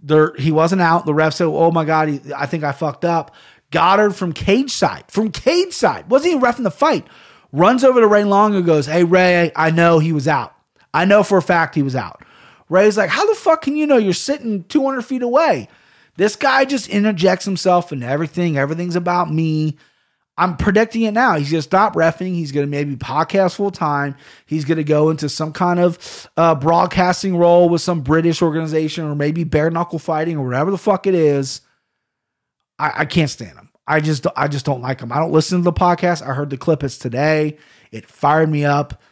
[0.00, 1.06] There, he wasn't out.
[1.06, 3.34] The ref said, Oh my God, he, I think I fucked up.
[3.70, 7.06] Goddard from cage side, from cage side, wasn't even refing the fight.
[7.52, 10.54] Runs over to Ray Long and goes, Hey, Ray, I know he was out.
[10.92, 12.22] I know for a fact he was out.
[12.68, 15.68] Ray's like, How the fuck can you know you're sitting 200 feet away?
[16.16, 18.58] This guy just interjects himself in everything.
[18.58, 19.76] Everything's about me.
[20.38, 21.34] I'm predicting it now.
[21.36, 22.34] He's going to stop refing.
[22.34, 24.14] He's going to maybe podcast full time.
[24.46, 29.04] He's going to go into some kind of uh, broadcasting role with some British organization
[29.04, 31.60] or maybe bare knuckle fighting or whatever the fuck it is.
[32.78, 33.68] I, I can't stand him.
[33.88, 35.10] I just I just don't like him.
[35.10, 36.22] I don't listen to the podcast.
[36.22, 37.56] I heard the clip it's today.
[37.90, 39.02] It fired me up.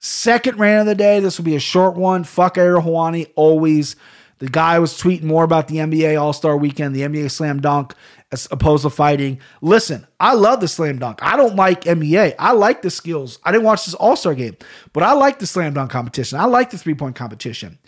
[0.00, 1.20] Second rant of the day.
[1.20, 2.24] This will be a short one.
[2.24, 3.30] Fuck Ariel Helwani.
[3.36, 3.96] Always
[4.38, 7.94] the guy was tweeting more about the NBA All Star Weekend, the NBA Slam Dunk,
[8.34, 9.38] as opposed to fighting.
[9.62, 11.20] Listen, I love the Slam Dunk.
[11.22, 12.34] I don't like NBA.
[12.36, 13.38] I like the skills.
[13.44, 14.56] I didn't watch this All Star game,
[14.92, 16.38] but I like the Slam Dunk competition.
[16.38, 17.78] I like the three point competition.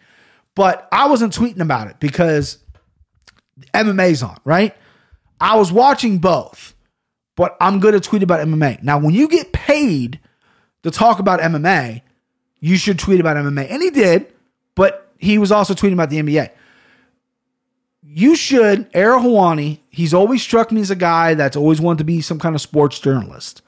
[0.55, 2.59] But I wasn't tweeting about it because
[3.75, 4.75] MMA's on, right?
[5.41, 6.75] I was watching both,
[7.35, 8.83] but I'm going to tweet about MMA.
[8.83, 10.21] Now, when you get paid
[10.85, 12.03] to talk about MMA,
[12.61, 13.67] you should tweet about MMA.
[13.69, 14.33] And he did,
[14.77, 16.51] but he was also tweeting about the NBA.
[18.09, 22.05] You should, Ariel Helwani, he's always struck me as a guy that's always wanted to
[22.05, 23.63] be some kind of sports journalist.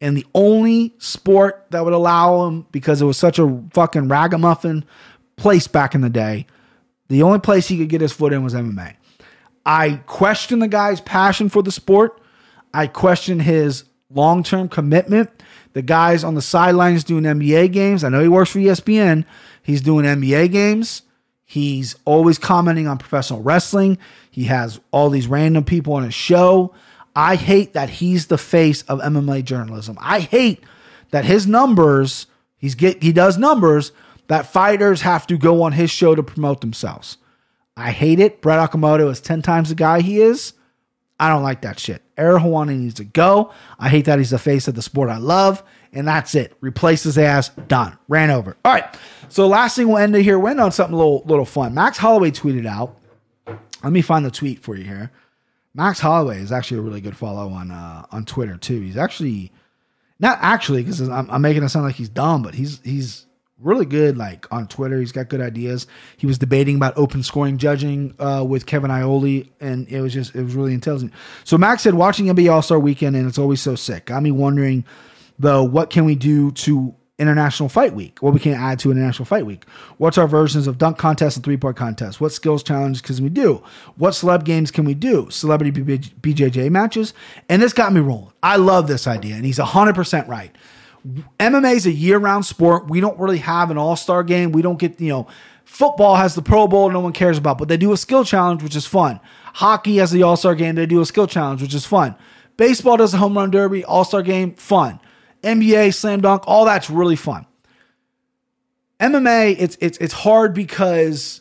[0.00, 4.84] And the only sport that would allow him, because it was such a fucking ragamuffin
[5.36, 6.46] place back in the day,
[7.08, 8.96] the only place he could get his foot in was MMA.
[9.64, 12.20] I question the guy's passion for the sport.
[12.74, 15.30] I question his long term commitment.
[15.72, 18.04] The guys on the sidelines doing NBA games.
[18.04, 19.24] I know he works for ESPN,
[19.62, 21.02] He's doing NBA games.
[21.50, 23.96] He's always commenting on professional wrestling.
[24.30, 26.74] He has all these random people on his show.
[27.16, 29.96] I hate that he's the face of MMA journalism.
[29.98, 30.62] I hate
[31.10, 32.26] that his numbers,
[32.58, 33.92] he's get he does numbers
[34.26, 37.16] that fighters have to go on his show to promote themselves.
[37.78, 38.42] I hate it.
[38.42, 40.52] Brett Okamoto is 10 times the guy he is.
[41.18, 42.02] I don't like that shit.
[42.18, 43.54] Ariel Helwani needs to go.
[43.78, 45.62] I hate that he's the face of the sport I love.
[45.92, 46.56] And that's it.
[46.60, 47.48] Replace his ass.
[47.68, 47.96] Done.
[48.08, 48.56] Ran over.
[48.64, 48.96] All right.
[49.28, 50.38] So last thing we'll end it here.
[50.38, 51.74] Went on something a little little fun.
[51.74, 52.96] Max Holloway tweeted out.
[53.82, 55.12] Let me find the tweet for you here.
[55.74, 58.80] Max Holloway is actually a really good follow on uh, on Twitter too.
[58.80, 59.52] He's actually
[60.18, 63.26] not actually because I'm, I'm making it sound like he's dumb, but he's he's
[63.60, 64.98] really good like on Twitter.
[64.98, 65.86] He's got good ideas.
[66.16, 70.34] He was debating about open scoring judging uh, with Kevin Iole, and it was just
[70.34, 71.12] it was really intelligent.
[71.44, 74.06] So Max said, watching NBA All Star Weekend, and it's always so sick.
[74.06, 74.84] Got me wondering
[75.38, 78.18] though, what can we do to International Fight Week?
[78.20, 79.64] What we can add to International Fight Week?
[79.96, 82.20] What's our versions of dunk contests and three point contests?
[82.20, 83.62] What skills challenges can we do?
[83.96, 85.28] What celeb games can we do?
[85.30, 87.14] Celebrity BJJ matches?
[87.48, 88.32] And this got me rolling.
[88.42, 90.54] I love this idea, and he's 100% right.
[91.40, 92.88] MMA is a year round sport.
[92.88, 94.52] We don't really have an all star game.
[94.52, 95.26] We don't get, you know,
[95.64, 98.62] football has the Pro Bowl no one cares about, but they do a skill challenge,
[98.62, 99.20] which is fun.
[99.54, 100.76] Hockey has the all star game.
[100.76, 102.14] They do a skill challenge, which is fun.
[102.56, 105.00] Baseball does a home run derby, all star game, fun.
[105.42, 107.46] NBA, slam dunk, all that's really fun.
[109.00, 111.40] MMA, it's it's it's hard because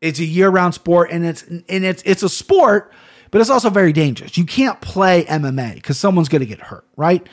[0.00, 2.92] it's a year-round sport and it's and it's it's a sport,
[3.30, 4.36] but it's also very dangerous.
[4.36, 7.26] You can't play MMA because someone's gonna get hurt, right?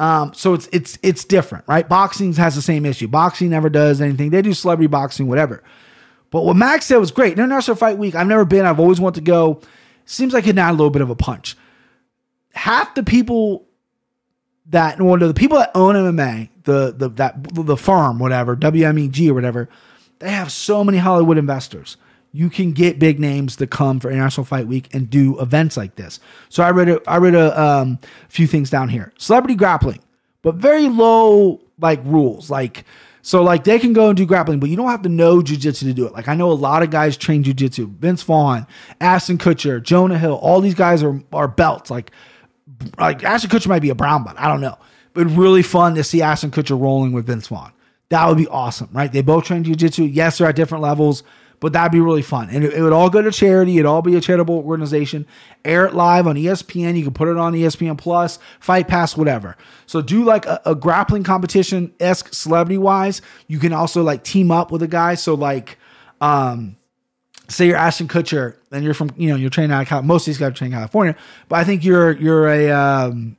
[0.00, 1.88] Um, so it's it's it's different, right?
[1.88, 3.08] Boxing has the same issue.
[3.08, 4.30] Boxing never does anything.
[4.30, 5.62] They do celebrity boxing, whatever.
[6.30, 7.32] But what Max said was great.
[7.32, 8.14] International Fight Week.
[8.14, 8.66] I've never been.
[8.66, 9.60] I've always wanted to go.
[10.04, 11.56] Seems like it add a little bit of a punch.
[12.52, 13.67] Half the people
[14.70, 19.34] that of the people that own MMA, the the that the firm, whatever, WMEG or
[19.34, 19.68] whatever,
[20.18, 21.96] they have so many Hollywood investors.
[22.32, 25.96] You can get big names to come for International Fight Week and do events like
[25.96, 26.20] this.
[26.50, 27.98] So I read a, I read a um,
[28.28, 29.12] few things down here.
[29.16, 30.00] Celebrity grappling,
[30.42, 32.50] but very low like rules.
[32.50, 32.84] Like
[33.22, 35.80] so like they can go and do grappling, but you don't have to know jujitsu
[35.80, 36.12] to do it.
[36.12, 37.88] Like I know a lot of guys train jujitsu.
[37.88, 38.66] Vince Vaughn,
[39.00, 41.90] Ashton Kutcher, Jonah Hill, all these guys are are belts.
[41.90, 42.10] Like
[42.98, 44.36] like Ashton Kutcher might be a brown belt.
[44.38, 44.78] I don't know.
[45.14, 47.72] But really fun to see Ashton Kutcher rolling with Vince Vaughn.
[48.10, 49.12] That would be awesome, right?
[49.12, 50.04] They both train jiu-jitsu.
[50.04, 51.22] Yes, they're at different levels,
[51.60, 52.48] but that'd be really fun.
[52.50, 53.74] And it, it would all go to charity.
[53.74, 55.26] It'd all be a charitable organization.
[55.64, 56.96] Air it live on ESPN.
[56.96, 59.56] You can put it on ESPN Plus, Fight Pass, whatever.
[59.86, 63.20] So do like a, a grappling competition esque celebrity wise.
[63.46, 65.14] You can also like team up with a guy.
[65.14, 65.78] So like,
[66.22, 66.77] um,
[67.48, 70.26] say you're Ashton Kutcher and you're from, you know, you're training out of most of
[70.26, 71.16] these guys are trained in California,
[71.48, 73.36] but I think you're, you're a, um,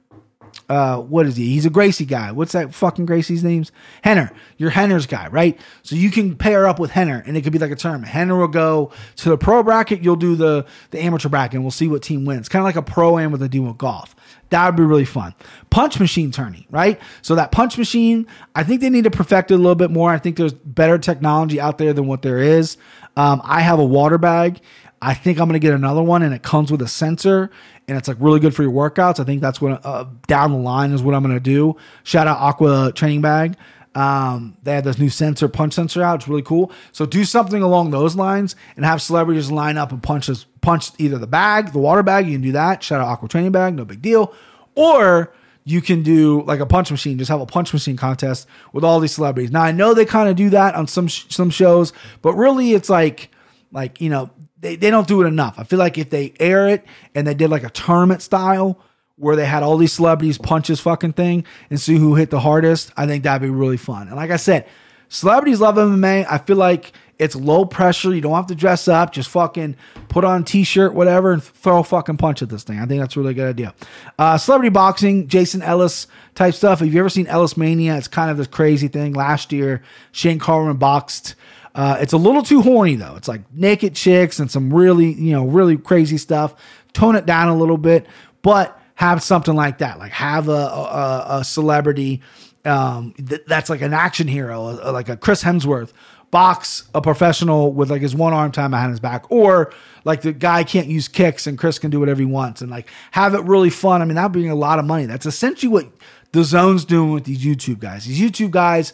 [0.67, 1.49] uh, what is he?
[1.53, 2.31] He's a Gracie guy.
[2.31, 3.71] What's that fucking Gracie's names?
[4.05, 4.31] Rener.
[4.57, 5.59] You're Rener's guy, right?
[5.81, 8.11] So you can pair up with Rener, and it could be like a tournament.
[8.11, 10.03] Rener will go to the pro bracket.
[10.03, 12.49] You'll do the the amateur bracket, and we'll see what team wins.
[12.49, 14.15] Kind of like a pro am with a deal with golf.
[14.49, 15.33] That would be really fun.
[15.69, 16.99] Punch machine tourney, right?
[17.21, 20.11] So that punch machine, I think they need to perfect it a little bit more.
[20.11, 22.77] I think there's better technology out there than what there is.
[23.19, 24.61] Um, I have a water bag.
[25.01, 27.51] I think I'm going to get another one, and it comes with a sensor,
[27.89, 29.19] and it's like really good for your workouts.
[29.19, 31.75] I think that's what uh, down the line is what I'm going to do.
[32.03, 33.57] Shout out Aqua Training Bag.
[33.93, 36.21] Um, they have this new sensor, punch sensor out.
[36.21, 36.71] It's really cool.
[36.93, 40.91] So do something along those lines and have celebrities line up and punch us, punch
[40.97, 42.25] either the bag, the water bag.
[42.25, 42.83] You can do that.
[42.83, 44.33] Shout out Aqua Training Bag, no big deal.
[44.75, 45.33] Or
[45.69, 47.19] you can do like a punch machine.
[47.19, 49.51] Just have a punch machine contest with all these celebrities.
[49.51, 51.93] Now I know they kind of do that on some sh- some shows,
[52.23, 53.29] but really it's like
[53.71, 55.55] like you know they, they don't do it enough.
[55.59, 58.79] I feel like if they air it and they did like a tournament style
[59.15, 62.39] where they had all these celebrities punch this fucking thing and see who hit the
[62.39, 64.07] hardest, I think that'd be really fun.
[64.07, 64.65] And like I said,
[65.07, 66.25] celebrities love MMA.
[66.27, 68.15] I feel like it's low pressure.
[68.15, 69.11] You don't have to dress up.
[69.11, 69.75] Just fucking
[70.07, 72.79] put on a t-shirt, whatever, and throw a fucking punch at this thing.
[72.79, 73.75] I think that's a really good idea.
[74.17, 76.79] Uh, celebrity boxing, Jason Ellis type stuff.
[76.79, 77.97] Have you ever seen Ellis Mania?
[77.97, 79.13] It's kind of this crazy thing.
[79.13, 81.35] Last year, Shane Carwin boxed.
[81.75, 83.15] Uh, it's a little too horny though.
[83.15, 86.55] It's like naked chicks and some really, you know, really crazy stuff.
[86.93, 88.07] Tone it down a little bit,
[88.41, 89.99] but have something like that.
[89.99, 92.21] Like have a a, a celebrity
[92.65, 95.91] um, th- that's like an action hero, uh, like a Chris Hemsworth
[96.31, 99.73] box a professional with like his one arm tied behind his back, or
[100.05, 102.87] like the guy can't use kicks and Chris can do whatever he wants, and like
[103.11, 104.01] have it really fun.
[104.01, 105.05] I mean, that'd bring a lot of money.
[105.05, 105.87] That's essentially what
[106.31, 108.05] DAZN's doing with these YouTube guys.
[108.05, 108.93] These YouTube guys,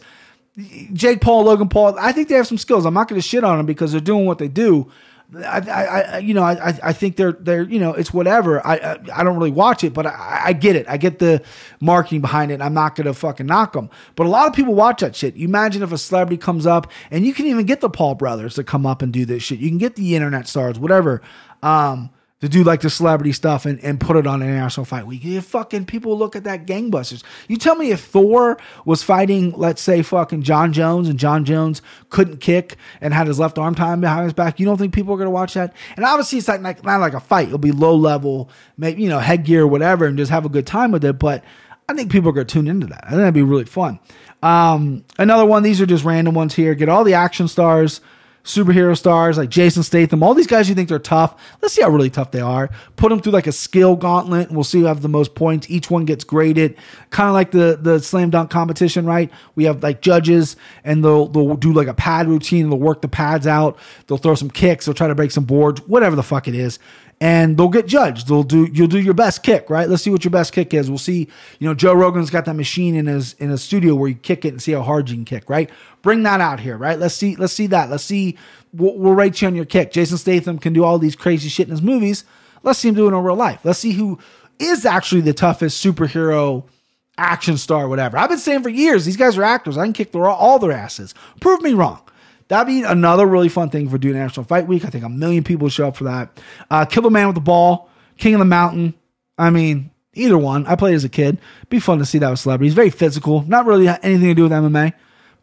[0.92, 2.86] Jake Paul, Logan Paul, I think they have some skills.
[2.86, 4.90] I'm not going to shit on them because they're doing what they do.
[5.34, 8.64] I, I, I you know, I, I think they're, they're, you know, it's whatever.
[8.64, 10.86] I, I, I don't really watch it, but I, I get it.
[10.88, 11.42] I get the
[11.80, 12.60] marketing behind it.
[12.60, 13.90] I'm not gonna fucking knock them.
[14.14, 15.36] But a lot of people watch that shit.
[15.36, 18.54] You imagine if a celebrity comes up, and you can even get the Paul brothers
[18.54, 19.58] to come up and do this shit.
[19.58, 21.22] You can get the internet stars, whatever.
[21.62, 22.10] Um,
[22.40, 25.24] to do like the celebrity stuff and, and put it on International Fight Week.
[25.24, 27.22] You fucking people look at that gangbusters.
[27.48, 31.80] You tell me if Thor was fighting, let's say, fucking Jon Jones and Jon Jones
[32.10, 35.14] couldn't kick and had his left arm tied behind his back, you don't think people
[35.14, 35.74] are going to watch that?
[35.96, 37.46] And obviously, it's like, like not like a fight.
[37.46, 40.66] It'll be low level, maybe, you know, headgear or whatever, and just have a good
[40.66, 41.18] time with it.
[41.18, 41.42] But
[41.88, 43.04] I think people are going to tune into that.
[43.04, 43.98] I think that'd be really fun.
[44.42, 46.74] Um, another one, these are just random ones here.
[46.74, 48.02] Get all the action stars
[48.46, 51.34] superhero stars like Jason Statham, all these guys you think they're tough.
[51.60, 52.70] Let's see how really tough they are.
[52.94, 55.68] Put them through like a skill gauntlet, and we'll see who have the most points.
[55.68, 56.76] Each one gets graded,
[57.10, 59.30] kind of like the the slam dunk competition, right?
[59.56, 62.70] We have like judges, and they'll they'll do like a pad routine.
[62.70, 63.78] They'll work the pads out.
[64.06, 64.86] They'll throw some kicks.
[64.86, 66.78] They'll try to break some boards, whatever the fuck it is.
[67.18, 68.28] And they'll get judged.
[68.28, 69.88] They'll do you'll do your best kick, right?
[69.88, 70.90] Let's see what your best kick is.
[70.90, 71.28] We'll see.
[71.58, 74.44] You know, Joe Rogan's got that machine in his in his studio where you kick
[74.44, 75.70] it and see how hard you can kick, right?
[76.02, 76.98] Bring that out here, right?
[76.98, 77.34] Let's see.
[77.34, 77.88] Let's see that.
[77.88, 78.36] Let's see
[78.76, 79.92] we'll, we'll rate you on your kick.
[79.92, 82.24] Jason Statham can do all these crazy shit in his movies.
[82.62, 83.60] Let's see him do it in real life.
[83.64, 84.18] Let's see who
[84.58, 86.64] is actually the toughest superhero
[87.18, 88.18] action star, whatever.
[88.18, 89.78] I've been saying for years, these guys are actors.
[89.78, 91.14] I can kick their, all their asses.
[91.40, 92.00] Prove me wrong.
[92.48, 94.84] That'd be another really fun thing for doing National Fight Week.
[94.84, 96.40] I think a million people show up for that.
[96.70, 97.88] Uh, Kill the Man with the Ball,
[98.18, 98.94] King of the Mountain.
[99.36, 100.66] I mean, either one.
[100.66, 101.38] I played as a kid.
[101.68, 102.74] Be fun to see that with celebrities.
[102.74, 103.42] Very physical.
[103.42, 104.92] Not really anything to do with MMA,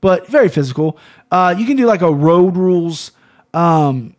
[0.01, 0.97] but very physical.
[1.31, 3.11] Uh, you can do like a road rules
[3.53, 4.15] um,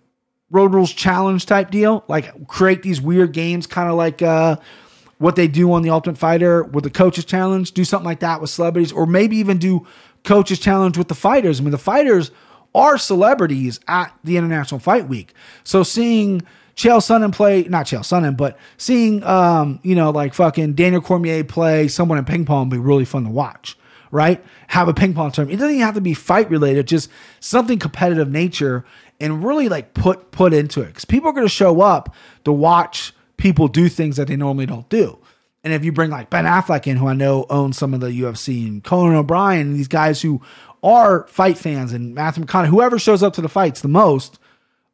[0.51, 2.05] road rules challenge type deal.
[2.09, 4.57] Like create these weird games, kind of like uh,
[5.19, 7.73] what they do on the Ultimate Fighter with the coaches challenge.
[7.73, 9.87] Do something like that with celebrities, or maybe even do
[10.23, 11.61] coaches challenge with the fighters.
[11.61, 12.31] I mean, the fighters
[12.75, 15.33] are celebrities at the International Fight Week.
[15.63, 16.43] So seeing
[16.77, 21.45] Chael Sonnen play, not Chael Sonnen, but seeing, um, you know, like fucking Daniel Cormier
[21.45, 23.79] play someone in ping pong would be really fun to watch,
[24.11, 24.45] right?
[24.69, 25.55] Have a ping pong tournament.
[25.55, 27.11] It doesn't even have to be fight related, just
[27.41, 28.85] something competitive nature
[29.21, 32.15] and really like put put into it because people are going to show up
[32.45, 35.19] to watch people do things that they normally don't do.
[35.63, 38.09] And if you bring like Ben Affleck in, who I know owns some of the
[38.09, 40.43] UFC, and Conan O'Brien, and these guys who
[40.85, 44.39] are fight fans, and Matthew McConaughey, whoever shows up to the fights the most,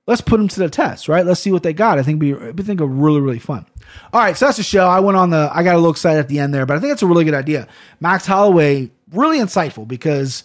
[0.07, 1.27] let's put them to the test, right?
[1.27, 1.99] Let's see what they got.
[1.99, 3.67] I think be I think a really really fun.
[4.13, 4.87] All right, so that's the show.
[4.87, 6.81] I went on the I got a little excited at the end there, but I
[6.81, 7.67] think it's a really good idea.
[7.99, 10.45] Max Holloway really insightful because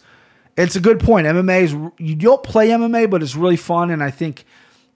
[0.57, 1.27] it's a good point.
[1.27, 4.45] MMA is you don't play MMA, but it's really fun, and I think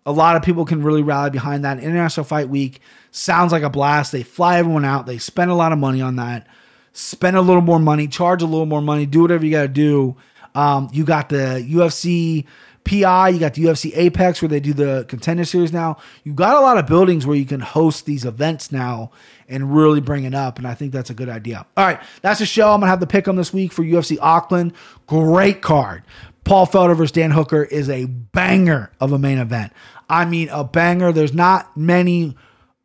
[0.06, 1.80] a lot of people can really rally behind that.
[1.80, 2.82] International Fight Week
[3.12, 4.12] sounds like a blast.
[4.12, 5.06] They fly everyone out.
[5.06, 6.48] They spend a lot of money on that.
[6.94, 9.68] Spend a little more money, charge a little more money, do whatever you got to
[9.68, 10.18] do.
[10.56, 12.46] Um, you got the UFC
[12.84, 15.98] PI, you got the UFC Apex where they do the contender series now.
[16.24, 19.12] You've got a lot of buildings where you can host these events now
[19.48, 20.58] and really bring it up.
[20.58, 21.66] And I think that's a good idea.
[21.78, 22.72] All right, that's the show.
[22.72, 24.74] I'm gonna have the pick on this week for UFC Auckland.
[25.08, 26.04] Great card.
[26.46, 29.72] Paul Felder versus Dan Hooker is a banger of a main event.
[30.10, 31.12] I mean, a banger.
[31.12, 32.36] There's not many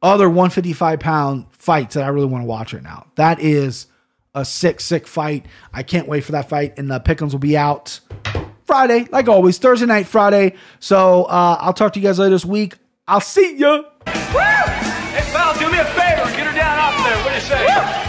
[0.02, 3.06] other 155 pound fights that I really want to watch right now.
[3.14, 3.86] That is
[4.34, 5.46] a sick, sick fight.
[5.72, 6.78] I can't wait for that fight.
[6.78, 8.00] And the pickums will be out
[8.64, 10.54] Friday, like always, Thursday night, Friday.
[10.80, 12.76] So uh, I'll talk to you guys later this week.
[13.06, 13.76] I'll see ya.
[13.76, 13.82] Woo!
[14.06, 16.36] Hey, pal, do me a favor.
[16.36, 17.16] Get her down off there.
[17.24, 17.66] What do you say?
[17.66, 18.03] I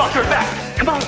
[0.00, 0.76] motherfucker, back.
[0.78, 1.00] Come on.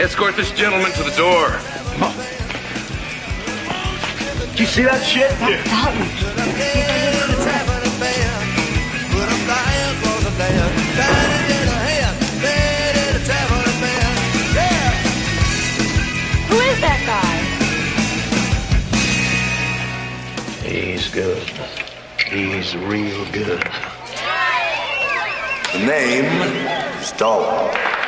[0.00, 1.50] Escort this gentleman to the door.
[4.50, 5.30] Did you see that shit?
[5.32, 6.41] Who
[21.12, 21.46] good.
[22.26, 23.62] He's real good.
[25.72, 26.24] The name
[27.00, 28.01] is Dalton.